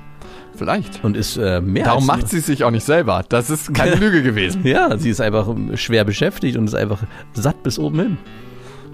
[0.57, 1.03] Vielleicht.
[1.05, 3.25] und ist äh, mehr Darum als macht sie es sich auch nicht selber.
[3.29, 4.65] Das ist keine Lüge gewesen.
[4.67, 8.19] Ja, sie ist einfach schwer beschäftigt und ist einfach satt bis oben hin.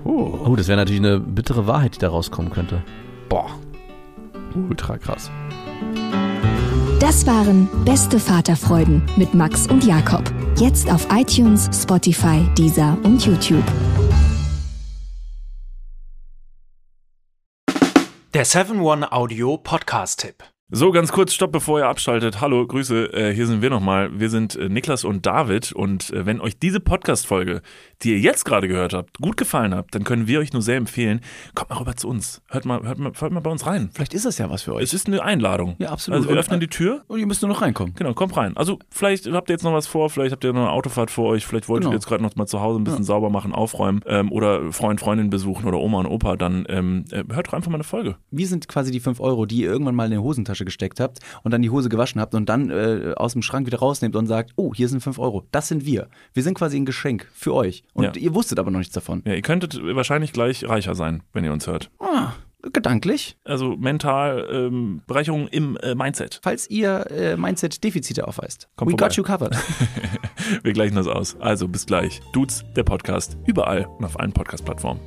[0.05, 2.83] Oh, Oh, das wäre natürlich eine bittere Wahrheit, die da rauskommen könnte.
[3.29, 3.51] boah.
[4.71, 5.31] Ultra krass.
[7.01, 10.23] Das waren Beste Vaterfreuden mit Max und Jakob.
[10.57, 13.65] Jetzt auf iTunes, Spotify, Deezer und YouTube.
[18.33, 20.43] Der 7-One-Audio-Podcast-Tipp.
[20.73, 22.41] So, ganz kurz, stopp, bevor ihr abschaltet.
[22.41, 24.19] Hallo, Grüße, äh, hier sind wir nochmal.
[24.19, 27.63] Wir sind äh, Niklas und David und äh, wenn euch diese Podcast-Folge,
[28.03, 30.75] die ihr jetzt gerade gehört habt, gut gefallen hat, dann können wir euch nur sehr
[30.77, 31.21] empfehlen,
[31.55, 32.43] kommt mal rüber zu uns.
[32.49, 33.91] Hört mal, hört mal, hört mal bei uns rein.
[33.95, 34.83] Vielleicht ist das ja was für euch.
[34.83, 35.77] Es ist eine Einladung.
[35.79, 36.17] Ja, absolut.
[36.17, 37.05] Also wir öffnen die Tür.
[37.07, 37.95] Und ihr müsst nur noch reinkommen.
[37.95, 38.57] Genau, kommt rein.
[38.57, 41.29] Also vielleicht habt ihr jetzt noch was vor, vielleicht habt ihr noch eine Autofahrt vor
[41.29, 41.93] euch, vielleicht wollt Genau.
[41.93, 44.99] ihr jetzt gerade noch mal zu Hause ein bisschen sauber machen, aufräumen ähm, oder Freund,
[44.99, 48.17] Freundin besuchen oder Oma und Opa, dann ähm, äh, hört doch einfach mal eine Folge.
[48.33, 50.17] Wir sind quasi die 5 Euro, die ihr irgendwann mal in die
[50.57, 53.67] Hosentasche gesteckt habt und dann die Hose gewaschen habt und dann äh, aus dem Schrank
[53.67, 55.45] wieder rausnehmt und sagt, oh, hier sind 5 Euro.
[55.53, 56.09] Das sind wir.
[56.35, 57.83] Wir sind quasi ein Geschenk für euch.
[57.93, 58.13] Und Ja.
[58.17, 59.23] ihr wusstet aber noch nichts davon.
[59.27, 61.91] Ja, ihr könntet wahrscheinlich gleich reicher sein, wenn ihr uns hört.
[62.01, 62.33] Ah,
[62.73, 63.37] gedanklich.
[63.45, 66.41] Also mental ähm, Bereicherung im äh, Mindset.
[66.43, 68.69] Falls ihr äh, Mindset-Defizite aufweist.
[68.77, 69.09] Kommt We vorbei.
[69.09, 69.57] got you covered.
[70.63, 71.37] Wir gleichen das aus.
[71.41, 72.21] Also bis gleich.
[72.33, 73.37] Dudes, der Podcast.
[73.47, 75.01] Überall und auf allen Podcast-Plattformen.